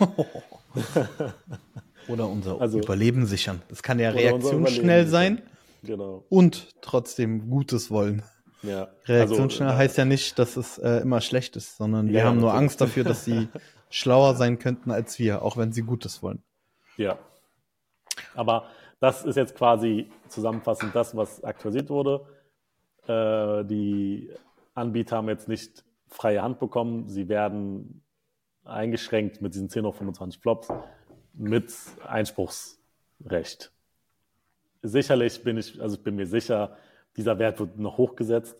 [2.08, 3.62] Oder unser also, Überleben sichern.
[3.68, 5.40] Das kann ja reaktionsschnell sein.
[5.82, 6.24] Genau.
[6.28, 8.22] Und trotzdem Gutes wollen.
[8.62, 8.88] Ja.
[9.06, 12.40] Reaktionsschnell also, heißt ja nicht, dass es äh, immer schlecht ist, sondern wir ja, haben
[12.40, 13.48] nur Angst dafür, dass sie
[13.90, 16.42] schlauer sein könnten als wir, auch wenn sie Gutes wollen.
[16.96, 17.18] Ja.
[18.34, 18.66] Aber
[19.00, 22.26] das ist jetzt quasi zusammenfassend das, was aktualisiert wurde.
[23.06, 24.30] Äh, die
[24.74, 27.08] Anbieter haben jetzt nicht freie Hand bekommen.
[27.08, 28.04] Sie werden
[28.64, 30.68] eingeschränkt mit diesen 10 auf 25 Flops
[31.32, 31.72] mit
[32.06, 33.72] Einspruchsrecht.
[34.82, 36.76] Sicherlich bin ich, also ich bin mir sicher,
[37.16, 38.56] dieser Wert wird noch hochgesetzt,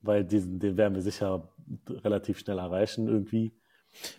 [0.00, 1.48] weil diesen, den werden wir sicher
[1.88, 3.52] relativ schnell erreichen irgendwie.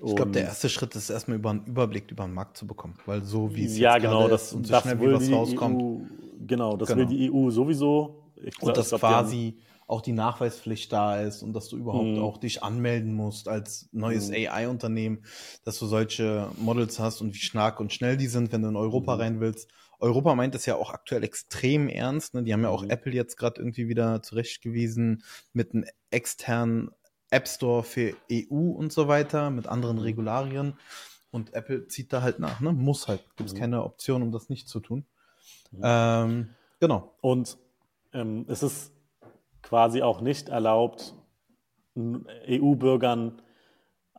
[0.06, 2.98] Ich glaube, der erste Schritt ist erstmal über einen Überblick über den Markt zu bekommen,
[3.06, 5.82] weil so wie es ja, genau, das, ist und so das schnell wie was rauskommt.
[5.82, 5.98] EU,
[6.48, 7.00] genau, das genau.
[7.00, 8.32] will die EU sowieso.
[8.42, 9.58] Ich glaub, und das quasi
[9.88, 12.20] auch die Nachweispflicht da ist und dass du überhaupt mhm.
[12.20, 14.36] auch dich anmelden musst als neues mhm.
[14.36, 15.24] AI-Unternehmen,
[15.64, 18.76] dass du solche Models hast und wie stark und schnell die sind, wenn du in
[18.76, 19.22] Europa mhm.
[19.22, 19.70] rein willst.
[20.00, 22.34] Europa meint das ja auch aktuell extrem ernst.
[22.34, 22.43] Ne?
[22.43, 22.89] Die haben ja auch mhm.
[22.89, 25.24] Apple jetzt gerade irgendwie wieder zurechtgewiesen
[25.54, 26.91] mit einem externen
[27.30, 30.04] App Store für EU und so weiter, mit anderen mhm.
[30.04, 30.80] Regularien.
[31.32, 32.72] Und Apple zieht da halt nach, ne?
[32.72, 33.24] Muss halt.
[33.36, 33.60] Gibt es mhm.
[33.60, 35.06] keine Option, um das nicht zu tun.
[35.82, 37.14] Ähm, genau.
[37.22, 37.58] Und
[38.14, 38.93] ähm, es ist
[39.62, 41.16] quasi auch nicht erlaubt,
[41.98, 43.41] EU-Bürgern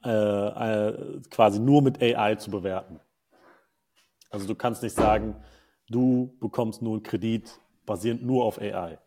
[0.05, 3.01] äh, äh, quasi nur mit AI zu bewerten.
[4.31, 5.37] Also du kannst nicht sagen,
[5.89, 8.99] du bekommst nur einen Kredit basierend nur auf AI.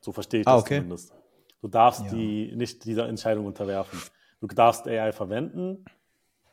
[0.00, 0.76] So verstehe ich ah, das okay.
[0.76, 1.14] zumindest.
[1.60, 2.10] Du darfst ja.
[2.10, 3.98] die nicht dieser Entscheidung unterwerfen.
[4.40, 5.84] Du darfst AI verwenden,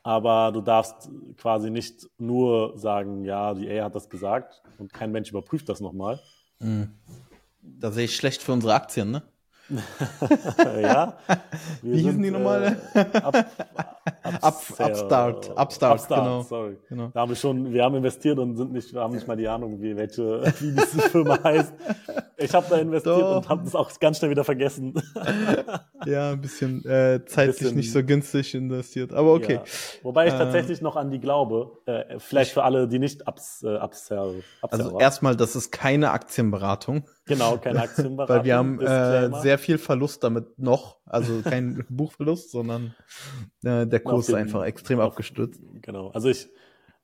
[0.04, 5.12] aber du darfst quasi nicht nur sagen, ja, die AI hat das gesagt und kein
[5.12, 6.20] Mensch überprüft das nochmal.
[6.60, 6.92] Mhm.
[7.62, 9.24] Da sehe ich schlecht für unsere Aktien, ne?
[10.82, 11.18] ja.
[11.82, 12.80] Wie hießen die nochmal?
[12.94, 13.06] Äh,
[14.42, 15.50] Upstart.
[15.58, 16.42] Upstart, Upstart, genau.
[16.44, 16.78] Sorry.
[16.88, 17.10] genau.
[17.14, 19.82] Da haben wir schon, wir haben investiert und sind nicht, haben nicht mal die Ahnung,
[19.82, 21.74] wie welche, wie diese Firma heißt.
[22.38, 23.38] Ich habe da investiert Doch.
[23.38, 24.94] und habe das auch ganz schnell wieder vergessen.
[26.06, 29.56] ja, ein bisschen äh, zeitlich bisschen, nicht so günstig investiert, aber okay.
[29.56, 29.64] Ja.
[30.04, 31.72] Wobei ich äh, tatsächlich noch an die glaube.
[31.86, 36.12] Äh, vielleicht für alle, die nicht ups, äh, upsell, upsell Also erstmal, das ist keine
[36.12, 37.08] Aktienberatung.
[37.26, 38.36] Genau, keine Aktienberatung.
[38.36, 40.98] Weil wir haben äh, sehr viel Verlust damit noch.
[41.06, 42.96] Also kein Buchverlust, sondern
[43.64, 45.62] äh, der Kurs den, ist einfach extrem auf, abgestürzt.
[45.82, 46.10] Genau.
[46.10, 46.48] Also ich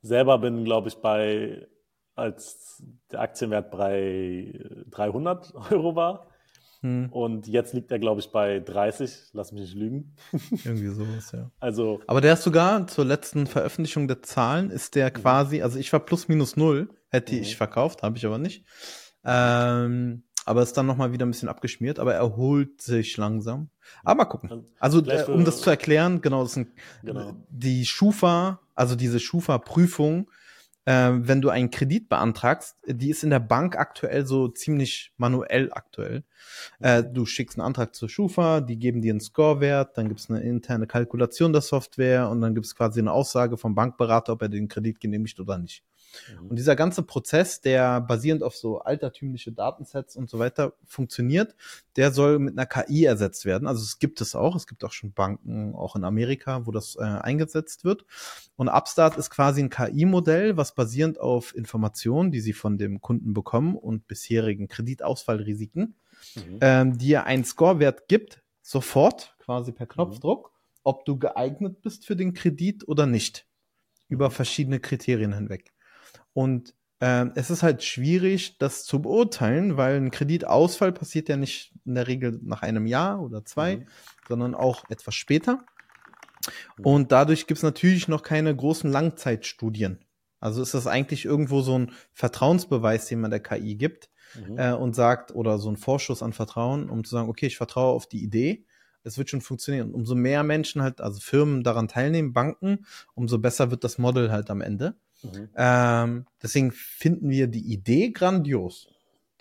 [0.01, 1.67] selber bin, glaube ich, bei,
[2.15, 4.53] als der Aktienwert bei
[4.89, 6.27] 300 Euro war.
[6.81, 7.09] Hm.
[7.11, 9.29] Und jetzt liegt er, glaube ich, bei 30.
[9.33, 10.15] Lass mich nicht lügen.
[10.65, 11.51] Irgendwie sowas, ja.
[11.59, 12.01] Also.
[12.07, 15.99] Aber der ist sogar zur letzten Veröffentlichung der Zahlen, ist der quasi, also ich war
[15.99, 17.41] plus minus null, hätte mhm.
[17.41, 18.65] ich verkauft, habe ich aber nicht.
[19.23, 23.69] Ähm, aber ist dann nochmal wieder ein bisschen abgeschmiert, aber erholt sich langsam.
[24.03, 24.65] Aber mal gucken.
[24.81, 26.67] Also, äh, um das zu erklären, genau, das sind
[27.01, 27.37] genau.
[27.47, 30.29] die Schufa, also diese Schufa-Prüfung,
[30.83, 35.71] äh, wenn du einen Kredit beantragst, die ist in der Bank aktuell so ziemlich manuell
[35.71, 36.25] aktuell.
[36.81, 40.29] Äh, du schickst einen Antrag zur Schufa, die geben dir einen Scorewert, dann gibt es
[40.29, 44.41] eine interne Kalkulation der Software und dann gibt es quasi eine Aussage vom Bankberater, ob
[44.41, 45.81] er den Kredit genehmigt oder nicht.
[46.39, 46.47] Mhm.
[46.47, 51.55] Und dieser ganze Prozess, der basierend auf so altertümliche Datensets und so weiter funktioniert,
[51.95, 53.67] der soll mit einer KI ersetzt werden.
[53.67, 54.55] Also es gibt es auch.
[54.55, 58.05] Es gibt auch schon Banken, auch in Amerika, wo das äh, eingesetzt wird.
[58.55, 63.33] Und Upstart ist quasi ein KI-Modell, was basierend auf Informationen, die sie von dem Kunden
[63.33, 65.95] bekommen und bisherigen Kreditausfallrisiken,
[66.35, 66.57] mhm.
[66.61, 70.79] ähm, dir einen Scorewert gibt, sofort, quasi per Knopfdruck, mhm.
[70.83, 73.47] ob du geeignet bist für den Kredit oder nicht.
[74.07, 75.73] Über verschiedene Kriterien hinweg.
[76.33, 81.73] Und äh, es ist halt schwierig, das zu beurteilen, weil ein Kreditausfall passiert ja nicht
[81.85, 83.87] in der Regel nach einem Jahr oder zwei, mhm.
[84.27, 85.65] sondern auch etwas später.
[86.77, 86.85] Mhm.
[86.85, 90.05] Und dadurch gibt es natürlich noch keine großen Langzeitstudien.
[90.39, 94.57] Also ist das eigentlich irgendwo so ein Vertrauensbeweis, den man der KI gibt mhm.
[94.57, 97.93] äh, und sagt, oder so ein Vorschuss an Vertrauen, um zu sagen, okay, ich vertraue
[97.93, 98.65] auf die Idee,
[99.03, 99.93] es wird schon funktionieren.
[99.93, 104.49] Umso mehr Menschen halt, also Firmen daran teilnehmen, Banken, umso besser wird das Model halt
[104.49, 104.95] am Ende.
[105.23, 105.49] Mhm.
[105.55, 108.87] Ähm, deswegen finden wir die Idee grandios.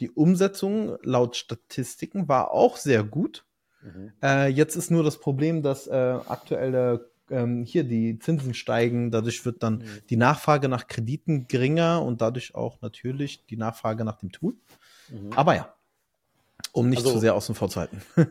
[0.01, 3.45] Die Umsetzung laut Statistiken war auch sehr gut.
[3.83, 4.12] Mhm.
[4.22, 9.45] Äh, jetzt ist nur das Problem, dass äh, aktuelle ähm, hier die Zinsen steigen, dadurch
[9.45, 9.87] wird dann mhm.
[10.09, 14.55] die Nachfrage nach Krediten geringer und dadurch auch natürlich die Nachfrage nach dem Tool.
[15.09, 15.33] Mhm.
[15.35, 15.74] Aber ja,
[16.72, 18.03] um nicht also, zu sehr außen vor zu halten.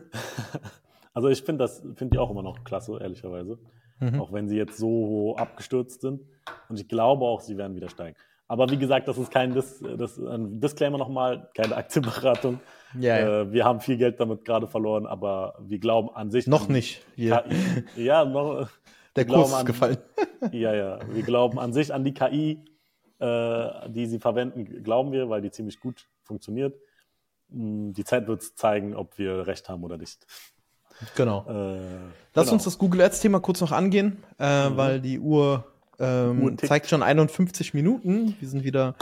[1.14, 3.58] also ich finde das, finde ich auch immer noch klasse, ehrlicherweise
[4.00, 4.20] mhm.
[4.20, 6.22] auch wenn sie jetzt so abgestürzt sind.
[6.68, 8.16] Und ich glaube auch, sie werden wieder steigen.
[8.48, 12.58] Aber wie gesagt, das ist kein Dis das, ein Disclaimer nochmal, keine Aktienberatung.
[12.98, 13.40] Ja, ja.
[13.42, 16.48] Äh, wir haben viel Geld damit gerade verloren, aber wir glauben an sich.
[16.48, 17.06] Noch nicht.
[17.14, 17.44] Ja,
[17.94, 18.68] ja noch.
[19.14, 19.98] Der Kurs ist gefallen.
[20.52, 20.98] ja, ja.
[21.08, 22.64] Wir glauben an sich an die KI,
[23.20, 26.74] äh, die sie verwenden, glauben wir, weil die ziemlich gut funktioniert.
[27.50, 30.26] Hm, die Zeit wird zeigen, ob wir recht haben oder nicht.
[31.16, 31.44] Genau.
[31.48, 31.80] Äh,
[32.34, 32.54] Lass genau.
[32.54, 34.76] uns das Google Ads-Thema kurz noch angehen, äh, mhm.
[34.76, 35.64] weil die Uhr,
[35.98, 38.36] ähm, zeigt schon 51 Minuten.
[38.40, 38.94] Wir sind wieder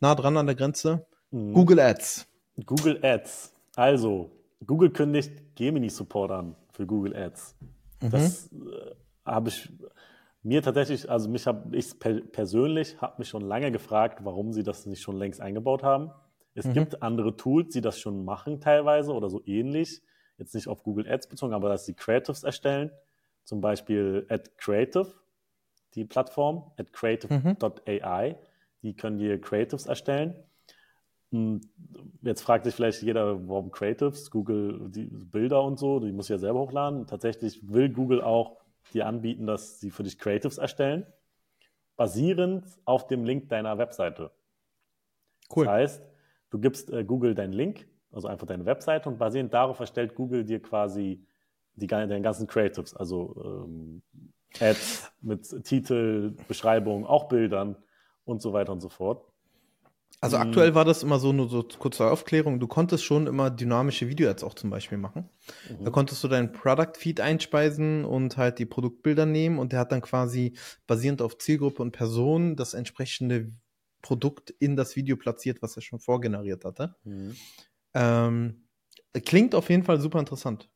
[0.00, 1.06] nah dran an der Grenze.
[1.30, 1.52] Mhm.
[1.52, 2.26] Google Ads.
[2.66, 3.52] Google Ads.
[3.76, 4.30] Also,
[4.66, 7.56] Google kündigt Gemini Support an für Google Ads.
[8.00, 8.10] Mhm.
[8.10, 9.68] Das äh, habe ich
[10.42, 14.62] mir tatsächlich, also mich habe ich per persönlich habe mich schon lange gefragt, warum sie
[14.62, 16.10] das nicht schon längst eingebaut haben.
[16.54, 16.72] Es mhm.
[16.74, 20.02] gibt andere Tools, die das schon machen teilweise oder so ähnlich
[20.42, 22.90] jetzt nicht auf Google Ads bezogen, aber dass sie Creatives erstellen,
[23.44, 25.12] zum Beispiel at Creative,
[25.94, 28.36] die Plattform, at creative.ai, mhm.
[28.82, 30.34] die können dir Creatives erstellen.
[31.30, 31.62] Und
[32.20, 36.38] jetzt fragt sich vielleicht jeder, warum Creatives, Google, die Bilder und so, die muss ja
[36.38, 37.06] selber hochladen.
[37.06, 38.58] Tatsächlich will Google auch
[38.92, 41.06] dir anbieten, dass sie für dich Creatives erstellen,
[41.96, 44.30] basierend auf dem Link deiner Webseite.
[45.54, 45.64] Cool.
[45.64, 46.02] Das heißt,
[46.50, 50.44] du gibst äh, Google deinen Link also einfach deine Webseite und basierend darauf erstellt Google
[50.44, 51.24] dir quasi
[51.74, 54.02] die, deine ganzen Creatives, also ähm,
[54.60, 57.76] Ads mit Titel, Beschreibung, auch Bildern
[58.24, 59.24] und so weiter und so fort.
[60.20, 60.42] Also mhm.
[60.42, 64.44] aktuell war das immer so, nur so kurze Aufklärung, du konntest schon immer dynamische Video-Ads
[64.44, 65.28] auch zum Beispiel machen.
[65.68, 65.84] Mhm.
[65.84, 70.02] Da konntest du deinen Product-Feed einspeisen und halt die Produktbilder nehmen und der hat dann
[70.02, 70.52] quasi
[70.86, 73.50] basierend auf Zielgruppe und Person das entsprechende
[74.02, 76.94] Produkt in das Video platziert, was er schon vorgeneriert hatte.
[77.04, 77.36] Mhm.
[77.94, 78.64] Ähm,
[79.24, 80.68] klingt auf jeden Fall super interessant.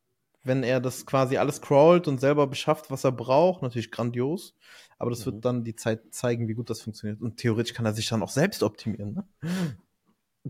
[0.43, 4.55] Wenn er das quasi alles crawlt und selber beschafft, was er braucht, natürlich grandios.
[4.99, 5.33] Aber das mhm.
[5.33, 7.21] wird dann die Zeit zeigen, wie gut das funktioniert.
[7.21, 9.15] Und theoretisch kann er sich dann auch selbst optimieren.
[9.15, 9.25] Ne?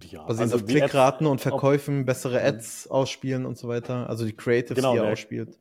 [0.03, 2.47] Ja, Basierend also auf Klickraten und Verkäufen, bessere mhm.
[2.47, 4.09] Ads ausspielen und so weiter.
[4.09, 5.59] Also die Creatives, genau, die er der, ausspielt.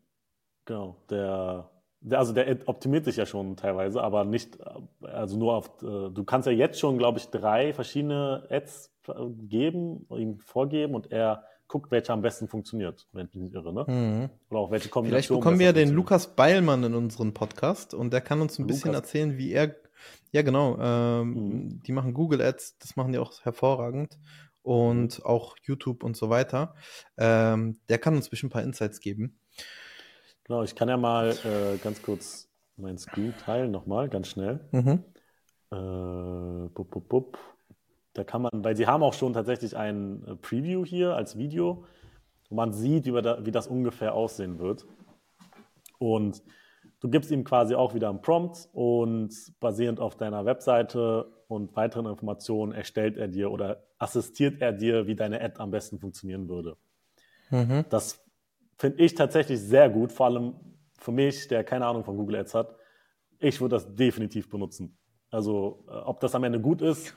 [0.65, 1.69] Genau, der,
[2.01, 4.57] der, also der optimiert sich ja schon teilweise, aber nicht,
[5.01, 8.91] also nur auf, äh, du kannst ja jetzt schon, glaube ich, drei verschiedene Ads
[9.47, 13.85] geben, ihm vorgeben und er guckt, welcher am besten funktioniert, wenn ich mich irre, ne?
[13.87, 14.29] Mhm.
[14.49, 15.09] Oder auch welche Kombination.
[15.09, 18.63] Vielleicht bekommen wir ja den Lukas Beilmann in unseren Podcast und der kann uns ein
[18.63, 18.77] Lukas.
[18.77, 19.75] bisschen erzählen, wie er,
[20.31, 21.83] ja genau, ähm, mhm.
[21.83, 24.17] die machen Google Ads, das machen die auch hervorragend
[24.61, 25.25] und mhm.
[25.25, 26.75] auch YouTube und so weiter.
[27.17, 29.39] Ähm, der kann uns bestimmt ein paar Insights geben.
[30.43, 34.67] Genau, ich kann ja mal äh, ganz kurz mein Screen teilen nochmal, ganz schnell.
[34.71, 35.03] Mhm.
[35.71, 37.54] Äh, bup, bup, bup.
[38.15, 41.85] Da kann man, weil sie haben auch schon tatsächlich ein äh, Preview hier als Video,
[42.49, 44.85] wo man sieht, wie, da, wie das ungefähr aussehen wird.
[45.99, 46.41] Und
[47.01, 52.05] du gibst ihm quasi auch wieder einen Prompt und basierend auf deiner Webseite und weiteren
[52.05, 56.77] Informationen erstellt er dir oder assistiert er dir, wie deine Ad am besten funktionieren würde.
[57.49, 57.83] Mhm.
[57.89, 58.23] Das
[58.77, 60.55] finde ich tatsächlich sehr gut, vor allem
[60.97, 62.75] für mich, der keine Ahnung von Google Ads hat.
[63.39, 64.97] Ich würde das definitiv benutzen.
[65.31, 67.15] Also, äh, ob das am Ende gut ist.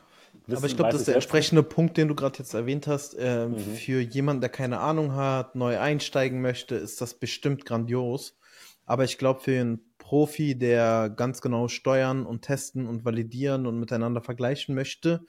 [0.48, 3.14] Wissen, Aber ich glaube, das ist der entsprechende Punkt, den du gerade jetzt erwähnt hast.
[3.14, 3.58] Äh, mhm.
[3.58, 8.38] Für jemanden, der keine Ahnung hat, neu einsteigen möchte, ist das bestimmt grandios.
[8.86, 13.78] Aber ich glaube, für einen Profi, der ganz genau steuern und testen und validieren und
[13.78, 15.20] miteinander vergleichen möchte,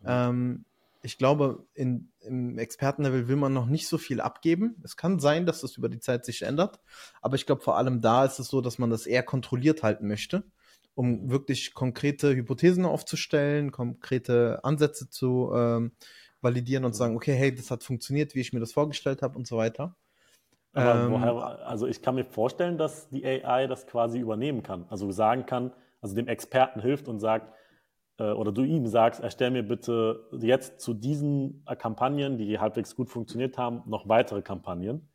[0.00, 0.06] mhm.
[0.08, 0.64] ähm,
[1.02, 4.74] ich glaube, in, im Expertenlevel will man noch nicht so viel abgeben.
[4.82, 6.80] Es kann sein, dass das über die Zeit sich ändert.
[7.20, 10.08] Aber ich glaube, vor allem da ist es so, dass man das eher kontrolliert halten
[10.08, 10.44] möchte,
[10.94, 15.92] um wirklich konkrete Hypothesen aufzustellen, konkrete Ansätze zu ähm,
[16.40, 19.36] validieren und zu sagen, okay, hey, das hat funktioniert, wie ich mir das vorgestellt habe
[19.36, 19.96] und so weiter.
[20.72, 24.86] Aber ähm, woher, also ich kann mir vorstellen, dass die AI das quasi übernehmen kann.
[24.88, 27.52] Also sagen kann, also dem Experten hilft und sagt,
[28.18, 32.94] äh, oder du ihm sagst, erstell mir bitte jetzt zu diesen äh, Kampagnen, die halbwegs
[32.94, 35.08] gut funktioniert haben, noch weitere Kampagnen.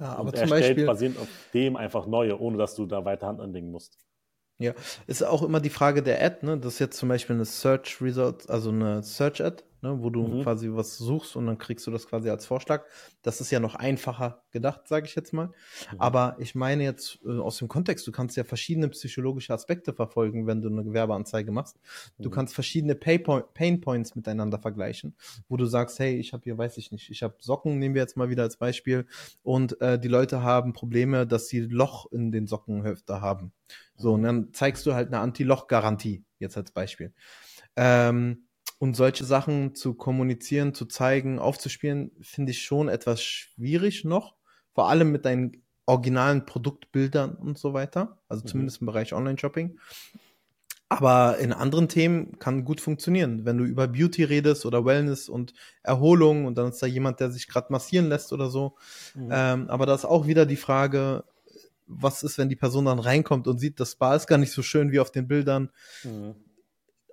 [0.00, 3.04] Ja, aber und zum erstellt Beispiel, basierend auf dem einfach neue, ohne dass du da
[3.04, 3.98] weiter Hand anlegen musst.
[4.58, 4.72] Ja,
[5.06, 6.56] ist auch immer die Frage der Ad, ne?
[6.58, 10.02] Das ist jetzt zum Beispiel eine Search Result, also eine Search Ad, ne?
[10.02, 10.42] wo du mhm.
[10.42, 12.84] quasi was suchst und dann kriegst du das quasi als Vorschlag.
[13.22, 15.46] Das ist ja noch einfacher gedacht, sage ich jetzt mal.
[15.46, 16.00] Mhm.
[16.00, 20.46] Aber ich meine jetzt äh, aus dem Kontext, du kannst ja verschiedene psychologische Aspekte verfolgen,
[20.46, 21.78] wenn du eine Gewerbeanzeige machst.
[22.18, 22.34] Du mhm.
[22.34, 25.14] kannst verschiedene Pay Pain Points miteinander vergleichen,
[25.48, 28.02] wo du sagst, hey, ich habe hier, weiß ich nicht, ich habe Socken, nehmen wir
[28.02, 29.06] jetzt mal wieder als Beispiel,
[29.42, 33.52] und äh, die Leute haben Probleme, dass sie Loch in den Sockenhöfter haben.
[33.96, 37.12] So, und dann zeigst du halt eine Anti-Loch-Garantie, jetzt als Beispiel.
[37.76, 38.46] Ähm,
[38.78, 44.34] und solche Sachen zu kommunizieren, zu zeigen, aufzuspielen, finde ich schon etwas schwierig noch.
[44.74, 48.18] Vor allem mit deinen originalen Produktbildern und so weiter.
[48.28, 48.48] Also mhm.
[48.48, 49.78] zumindest im Bereich Online-Shopping.
[50.88, 53.44] Aber in anderen Themen kann gut funktionieren.
[53.44, 55.52] Wenn du über Beauty redest oder Wellness und
[55.82, 58.76] Erholung und dann ist da jemand, der sich gerade massieren lässt oder so.
[59.14, 59.28] Mhm.
[59.32, 61.24] Ähm, aber da ist auch wieder die Frage,
[61.86, 64.62] was ist, wenn die Person dann reinkommt und sieht, das Spa ist gar nicht so
[64.62, 65.70] schön wie auf den Bildern.
[66.04, 66.36] Mhm.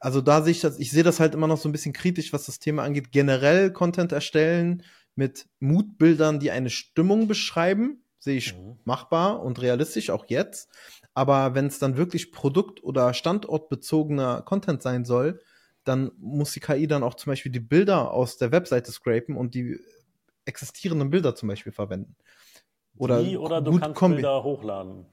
[0.04, 2.34] Also da sehe ich das, ich sehe das halt immer noch so ein bisschen kritisch,
[2.34, 3.14] was das Thema angeht.
[3.14, 4.84] Generell Content erstellen
[5.16, 8.80] mit Mutbildern, die eine Stimmung beschreiben, sehe ich mhm.
[8.84, 10.68] machbar und realistisch, auch jetzt.
[11.14, 15.39] Aber wenn es dann wirklich produkt- oder standortbezogener Content sein soll,
[15.86, 19.56] dann muss die KI dann auch zum Beispiel die Bilder aus der Webseite scrapen und
[19.56, 19.80] die
[20.43, 22.18] existierenden Bilder zum Beispiel verwenden.
[22.97, 25.06] Oder, Die oder du kannst Kombi Bilder hochladen.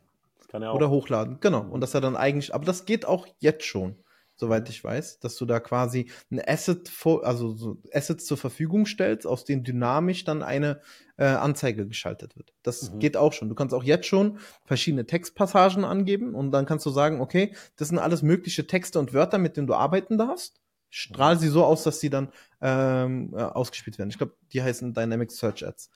[0.53, 1.61] Ja oder hochladen, genau.
[1.61, 3.95] Und das ja dann eigentlich, aber das geht auch jetzt schon,
[4.41, 6.91] soweit ich weiß, dass du da quasi ein Asset,
[7.23, 10.81] also so Assets zur Verfügung stellst, aus denen dynamisch dann eine
[11.17, 12.53] äh, Anzeige geschaltet wird.
[12.63, 12.99] Das mhm.
[12.99, 13.49] geht auch schon.
[13.49, 17.89] Du kannst auch jetzt schon verschiedene Textpassagen angeben und dann kannst du sagen, okay, das
[17.89, 20.61] sind alles mögliche Texte und Wörter, mit denen du arbeiten darfst.
[20.89, 24.11] Strahl sie so aus, dass sie dann ähm, äh, ausgespielt werden.
[24.11, 25.91] Ich glaube, die heißen Dynamic Search Ads.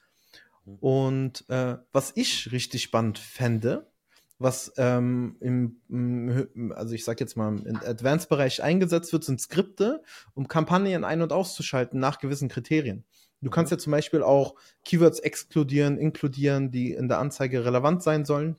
[0.66, 0.76] Mhm.
[0.76, 3.90] Und äh, was ich richtig spannend fände,
[4.38, 10.02] was ähm, im, also ich sag jetzt mal im Advanced-Bereich eingesetzt wird, sind Skripte,
[10.34, 13.04] um Kampagnen ein- und auszuschalten nach gewissen Kriterien.
[13.40, 13.76] Du kannst mhm.
[13.76, 14.54] ja zum Beispiel auch
[14.84, 18.56] Keywords exkludieren, inkludieren, die in der Anzeige relevant sein sollen.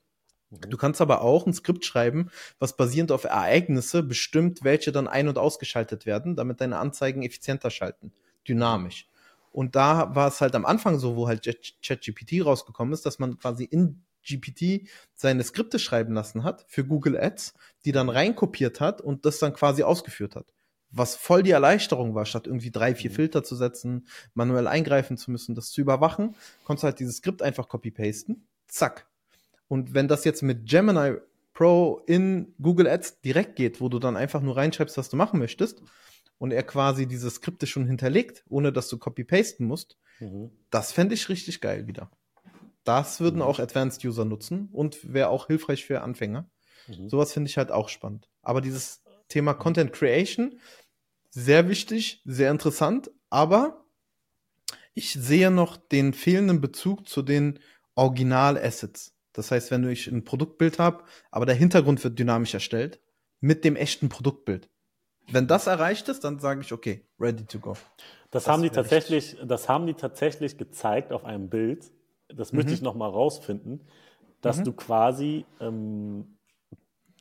[0.50, 0.70] Mhm.
[0.70, 5.28] Du kannst aber auch ein Skript schreiben, was basierend auf Ereignisse bestimmt, welche dann ein-
[5.28, 8.14] und ausgeschaltet werden, damit deine Anzeigen effizienter schalten,
[8.48, 9.10] dynamisch.
[9.52, 11.46] Und da war es halt am Anfang so, wo halt
[11.82, 17.18] ChatGPT rausgekommen ist, dass man quasi in GPT seine Skripte schreiben lassen hat für Google
[17.18, 17.54] Ads,
[17.86, 20.48] die dann reinkopiert hat und das dann quasi ausgeführt hat.
[20.92, 23.16] Was voll die Erleichterung war, statt irgendwie drei, vier mhm.
[23.16, 27.42] Filter zu setzen, manuell eingreifen zu müssen, das zu überwachen, konntest du halt dieses Skript
[27.42, 28.48] einfach copy-pasten.
[28.68, 29.08] Zack.
[29.68, 31.18] Und wenn das jetzt mit Gemini
[31.54, 35.40] Pro in Google Ads direkt geht, wo du dann einfach nur reinschreibst, was du machen
[35.40, 35.82] möchtest,
[36.38, 40.52] und er quasi diese Skripte schon hinterlegt, ohne dass du copy-pasten musst, mhm.
[40.70, 42.12] das fände ich richtig geil wieder.
[42.86, 43.42] Das würden mhm.
[43.42, 46.50] auch Advanced User nutzen und wäre auch hilfreich für Anfänger.
[46.88, 47.10] Mhm.
[47.10, 48.30] Sowas finde ich halt auch spannend.
[48.42, 50.60] Aber dieses Thema Content Creation,
[51.30, 53.86] sehr wichtig, sehr interessant, aber
[54.94, 57.60] ich sehe noch den fehlenden Bezug zu den
[57.96, 59.14] Original-Assets.
[59.34, 63.02] Das heißt, wenn ich ein Produktbild habe, aber der Hintergrund wird dynamisch erstellt,
[63.42, 64.70] mit dem echten Produktbild.
[65.28, 67.74] Wenn das erreicht ist, dann sage ich, okay, ready to go.
[68.32, 71.92] Das, das haben die tatsächlich, das haben die tatsächlich gezeigt auf einem Bild.
[72.28, 72.58] Das mhm.
[72.58, 73.82] möchte ich noch mal rausfinden,
[74.42, 74.64] dass mhm.
[74.66, 76.38] du quasi, ähm,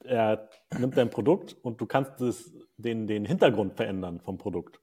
[0.05, 0.49] er
[0.79, 4.81] nimmt dein Produkt und du kannst das, den, den Hintergrund verändern vom Produkt.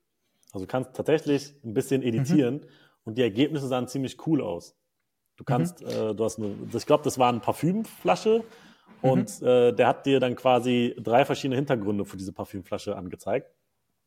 [0.52, 2.66] Also du kannst tatsächlich ein bisschen editieren mhm.
[3.04, 4.76] und die Ergebnisse sahen ziemlich cool aus.
[5.36, 5.88] Du kannst, mhm.
[5.88, 8.44] äh, du hast eine, ich glaube, das war eine Parfümflasche
[9.02, 9.46] Und mhm.
[9.46, 13.50] äh, der hat dir dann quasi drei verschiedene Hintergründe für diese Parfümflasche angezeigt.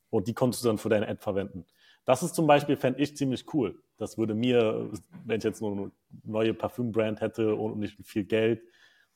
[0.09, 1.65] Und die konntest du dann für deine Ad verwenden.
[2.05, 3.79] Das ist zum Beispiel, fände ich ziemlich cool.
[3.97, 4.89] Das würde mir,
[5.25, 5.91] wenn ich jetzt nur eine
[6.23, 8.61] neue Parfümbrand hätte und nicht viel Geld,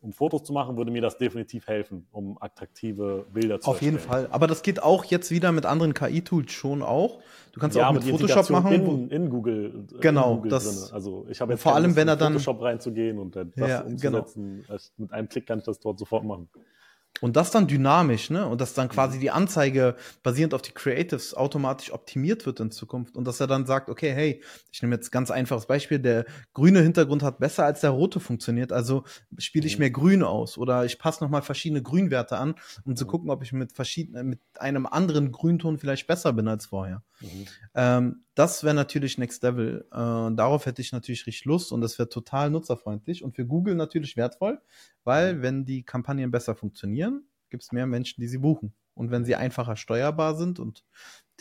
[0.02, 3.96] um Fotos zu machen, würde mir das definitiv helfen, um attraktive Bilder zu Auf erstellen.
[3.96, 4.28] jeden Fall.
[4.32, 7.20] Aber das geht auch jetzt wieder mit anderen KI-Tools schon auch.
[7.52, 8.74] Du kannst ja, auch mit Photoshop machen.
[8.74, 9.88] In, in Google.
[10.00, 10.32] Genau.
[10.32, 10.94] In Google das.
[10.94, 14.20] Also ich habe jetzt vor allem, wenn er dann Photoshop reinzugehen und das ja, genau.
[14.20, 14.64] umzusetzen.
[14.66, 14.80] Genau.
[14.98, 16.50] Mit einem Klick kann ich das dort sofort machen.
[17.22, 18.48] Und das dann dynamisch, ne?
[18.48, 19.22] Und dass dann quasi mhm.
[19.22, 23.18] die Anzeige basierend auf die Creatives automatisch optimiert wird in Zukunft.
[23.18, 24.42] Und dass er dann sagt, okay, hey,
[24.72, 28.72] ich nehme jetzt ganz einfaches Beispiel, der grüne Hintergrund hat besser als der rote funktioniert,
[28.72, 29.04] also
[29.38, 29.80] spiele ich mhm.
[29.80, 30.58] mehr Grün aus.
[30.58, 32.56] Oder ich passe nochmal verschiedene Grünwerte an,
[32.86, 33.10] um zu mhm.
[33.10, 37.04] gucken, ob ich mit verschiedenen, mit einem anderen Grünton vielleicht besser bin als vorher.
[37.20, 37.48] Mhm.
[37.76, 39.86] Ähm, das wäre natürlich Next Level.
[39.92, 43.76] Äh, darauf hätte ich natürlich richtig Lust und das wäre total nutzerfreundlich und für Google
[43.76, 44.62] natürlich wertvoll,
[45.04, 45.42] weil mhm.
[45.42, 48.74] wenn die Kampagnen besser funktionieren, gibt es mehr Menschen, die sie buchen.
[48.94, 50.86] Und wenn sie einfacher steuerbar sind und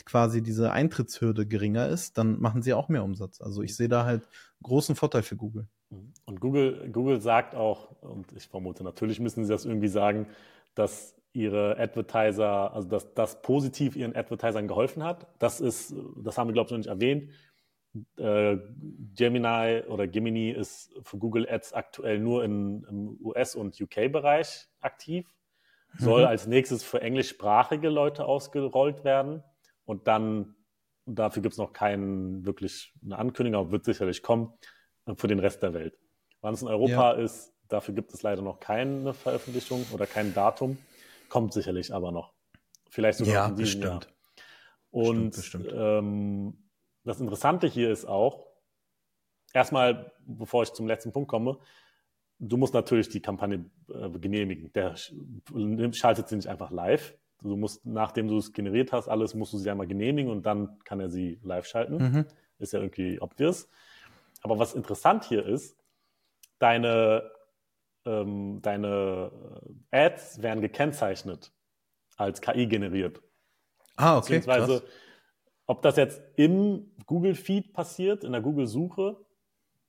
[0.05, 3.39] quasi diese Eintrittshürde geringer ist, dann machen sie auch mehr Umsatz.
[3.39, 4.27] Also ich sehe da halt
[4.61, 5.69] großen Vorteil für Google.
[5.91, 6.13] Mhm.
[6.25, 10.27] Und Google, Google sagt auch, und ich vermute, natürlich müssen sie das irgendwie sagen,
[10.75, 15.27] dass ihre Advertiser, also dass das positiv ihren Advertisern geholfen hat.
[15.39, 17.31] Das ist, das haben wir, glaube ich, noch nicht erwähnt.
[18.17, 18.57] Äh,
[19.15, 25.27] Gemini oder Gemini ist für Google Ads aktuell nur in, im US- und UK-Bereich aktiv,
[25.97, 26.27] soll mhm.
[26.27, 29.43] als nächstes für englischsprachige Leute ausgerollt werden
[29.85, 30.55] und dann,
[31.07, 34.53] dafür gibt es noch keinen wirklich eine Ankündigung, aber wird sicherlich kommen,
[35.05, 35.97] äh, für den Rest der Welt.
[36.41, 37.23] Wann es in Europa ja.
[37.23, 40.77] ist, dafür gibt es leider noch keine Veröffentlichung oder kein Datum.
[41.29, 42.33] Kommt sicherlich aber noch.
[42.89, 44.03] Vielleicht sogar ja, in diesem bestimmt.
[44.05, 44.13] Jahr.
[44.91, 45.73] Und bestimmt, bestimmt.
[45.73, 46.69] Ähm,
[47.03, 48.47] das Interessante hier ist auch,
[49.53, 51.59] erstmal, bevor ich zum letzten Punkt komme,
[52.39, 54.71] du musst natürlich die Kampagne äh, genehmigen.
[54.73, 57.15] Der schaltet sie nicht einfach live.
[57.41, 60.79] Du musst, nachdem du es generiert hast, alles musst du sie einmal genehmigen und dann
[60.83, 61.97] kann er sie live schalten.
[61.97, 62.25] Mhm.
[62.57, 63.69] Ist ja irgendwie obvious.
[64.41, 65.77] Aber was interessant hier ist,
[66.59, 67.31] deine
[68.09, 69.31] ähm, deine
[69.91, 71.51] äh, Ads werden gekennzeichnet
[72.17, 73.21] als KI generiert.
[73.95, 74.35] Ah, okay.
[74.35, 74.91] Beziehungsweise, krass.
[75.67, 79.17] ob das jetzt im Google-Feed passiert, in der Google-Suche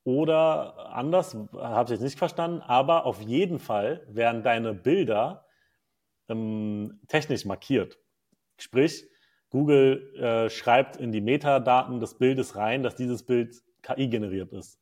[0.04, 5.46] oder anders, habe ich jetzt nicht verstanden, aber auf jeden Fall werden deine Bilder
[6.28, 7.98] ähm, technisch markiert.
[8.58, 9.08] Sprich,
[9.50, 14.79] Google äh, schreibt in die Metadaten des Bildes rein, dass dieses Bild KI generiert ist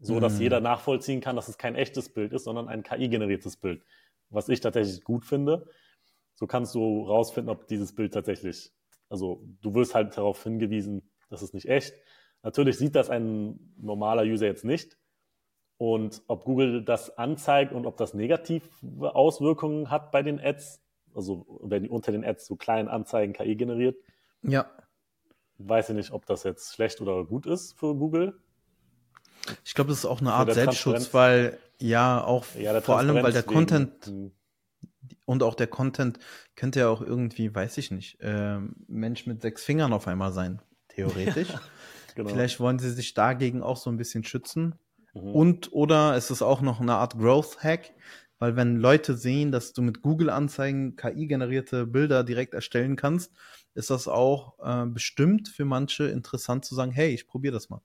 [0.00, 0.42] so dass mhm.
[0.42, 3.82] jeder nachvollziehen kann, dass es kein echtes Bild ist, sondern ein KI-generiertes Bild.
[4.30, 5.66] Was ich tatsächlich gut finde.
[6.34, 8.72] So kannst du rausfinden, ob dieses Bild tatsächlich,
[9.08, 11.94] also du wirst halt darauf hingewiesen, das ist nicht echt.
[12.42, 14.96] Natürlich sieht das ein normaler User jetzt nicht.
[15.78, 18.68] Und ob Google das anzeigt und ob das negative
[19.14, 20.82] Auswirkungen hat bei den Ads,
[21.14, 23.96] also wenn unter den Ads so kleinen Anzeigen KI generiert.
[24.42, 24.70] Ja.
[25.58, 28.40] Weiß ich nicht, ob das jetzt schlecht oder gut ist für Google.
[29.64, 33.32] Ich glaube, das ist auch eine Art Selbstschutz, weil ja auch ja, vor allem, weil
[33.32, 34.32] der wegen, Content hm.
[35.24, 36.18] und auch der Content
[36.56, 40.60] könnte ja auch irgendwie, weiß ich nicht, äh, Mensch mit sechs Fingern auf einmal sein,
[40.88, 41.48] theoretisch.
[42.14, 42.28] genau.
[42.28, 44.74] Vielleicht wollen sie sich dagegen auch so ein bisschen schützen.
[45.14, 45.34] Mhm.
[45.34, 47.92] Und oder es ist auch noch eine Art Growth-Hack,
[48.38, 53.32] weil wenn Leute sehen, dass du mit Google-Anzeigen KI-generierte Bilder direkt erstellen kannst,
[53.74, 57.80] ist das auch äh, bestimmt für manche interessant zu sagen, hey, ich probiere das mal.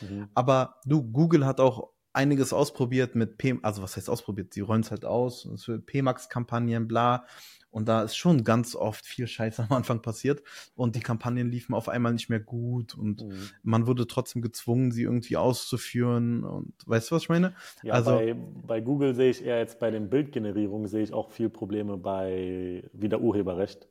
[0.00, 0.28] Mhm.
[0.34, 4.54] Aber du, Google hat auch einiges ausprobiert mit P, also was heißt ausprobiert?
[4.54, 5.46] Sie rollen es halt aus,
[5.86, 7.26] PMAX-Kampagnen, bla.
[7.70, 10.42] Und da ist schon ganz oft viel Scheiß am Anfang passiert
[10.74, 13.50] und die Kampagnen liefen auf einmal nicht mehr gut und mhm.
[13.62, 17.54] man wurde trotzdem gezwungen, sie irgendwie auszuführen und weißt du, was ich meine?
[17.82, 18.34] Ja, also bei,
[18.66, 22.88] bei Google sehe ich eher jetzt bei den Bildgenerierungen sehe ich auch viel Probleme bei
[22.94, 23.88] wieder Urheberrecht,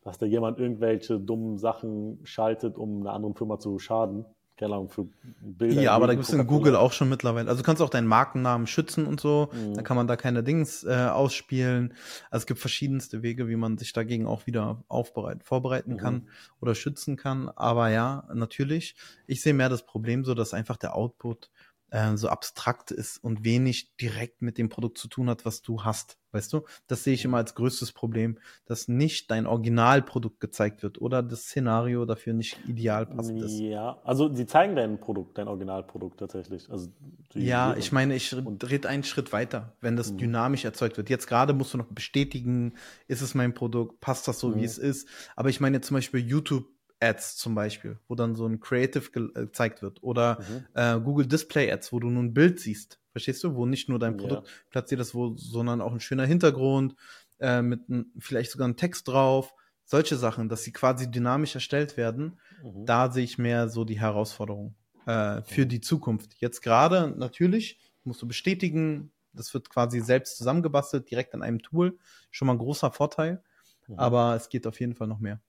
[0.00, 4.24] dass da jemand irgendwelche dummen Sachen schaltet, um einer anderen Firma zu schaden
[4.56, 5.06] keine Ahnung, für
[5.40, 5.82] Bilder.
[5.82, 7.48] Ja, aber da gibt es in Google auch schon mittlerweile.
[7.50, 9.50] Also du kannst auch deinen Markennamen schützen und so.
[9.52, 9.74] Mhm.
[9.74, 11.92] Da kann man da keine Dings äh, ausspielen.
[12.30, 15.96] Also es gibt verschiedenste Wege, wie man sich dagegen auch wieder aufbereiten, vorbereiten mhm.
[15.98, 16.28] kann
[16.60, 17.50] oder schützen kann.
[17.50, 18.96] Aber ja, natürlich.
[19.26, 21.50] Ich sehe mehr das Problem so, dass einfach der Output
[21.90, 25.84] äh, so abstrakt ist und wenig direkt mit dem Produkt zu tun hat, was du
[25.84, 26.18] hast.
[26.32, 26.62] Weißt du?
[26.86, 31.44] Das sehe ich immer als größtes Problem, dass nicht dein Originalprodukt gezeigt wird oder das
[31.44, 33.58] Szenario dafür nicht ideal passt ist.
[33.58, 36.70] Ja, also sie zeigen dein Produkt, dein Originalprodukt tatsächlich.
[36.70, 36.88] Also
[37.32, 40.18] ja, ich meine, ich rede einen Schritt weiter, wenn das mhm.
[40.18, 41.08] dynamisch erzeugt wird.
[41.08, 42.74] Jetzt gerade musst du noch bestätigen,
[43.08, 44.56] ist es mein Produkt, passt das so, mhm.
[44.56, 45.08] wie es ist.
[45.36, 46.66] Aber ich meine zum Beispiel YouTube
[47.00, 50.02] Ads zum Beispiel, wo dann so ein Creative äh, gezeigt wird.
[50.02, 50.66] Oder mhm.
[50.74, 53.00] äh, Google Display Ads, wo du nur ein Bild siehst.
[53.12, 53.54] Verstehst du?
[53.54, 54.52] Wo nicht nur dein Produkt ja.
[54.70, 56.94] platziert ist, wo, sondern auch ein schöner Hintergrund,
[57.38, 59.54] äh, mit ein, vielleicht sogar ein Text drauf.
[59.84, 62.38] Solche Sachen, dass sie quasi dynamisch erstellt werden.
[62.62, 62.86] Mhm.
[62.86, 64.74] Da sehe ich mehr so die Herausforderung
[65.06, 65.68] äh, für mhm.
[65.68, 66.34] die Zukunft.
[66.38, 71.98] Jetzt gerade natürlich musst du bestätigen, das wird quasi selbst zusammengebastelt, direkt an einem Tool.
[72.30, 73.42] Schon mal ein großer Vorteil.
[73.86, 73.98] Mhm.
[73.98, 75.40] Aber es geht auf jeden Fall noch mehr.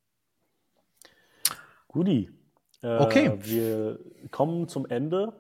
[1.97, 2.29] Guti.
[2.83, 3.39] Äh, okay.
[3.41, 5.33] Wir kommen zum Ende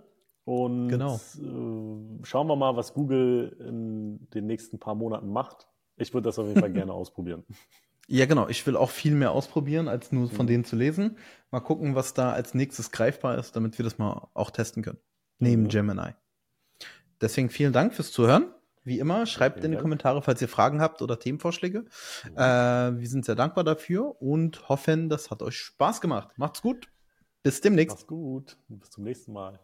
[0.43, 1.15] und genau.
[1.15, 5.67] äh, schauen wir mal, was Google in den nächsten paar Monaten macht.
[5.97, 7.43] Ich würde das auf jeden Fall gerne ausprobieren.
[8.07, 8.47] Ja, genau.
[8.47, 10.49] Ich will auch viel mehr ausprobieren, als nur von mhm.
[10.49, 11.17] denen zu lesen.
[11.51, 14.99] Mal gucken, was da als nächstes greifbar ist, damit wir das mal auch testen können.
[15.37, 15.67] Neben mhm.
[15.67, 16.13] Gemini.
[17.21, 18.51] Deswegen vielen Dank fürs Zuhören.
[18.87, 21.83] Wie immer, schreibt in die Kommentare, falls ihr Fragen habt oder Themenvorschläge.
[22.23, 26.29] Äh, wir sind sehr dankbar dafür und hoffen, das hat euch Spaß gemacht.
[26.37, 26.87] Macht's gut.
[27.43, 27.97] Bis demnächst.
[27.97, 28.57] Macht's gut.
[28.69, 29.59] Bis zum nächsten Mal.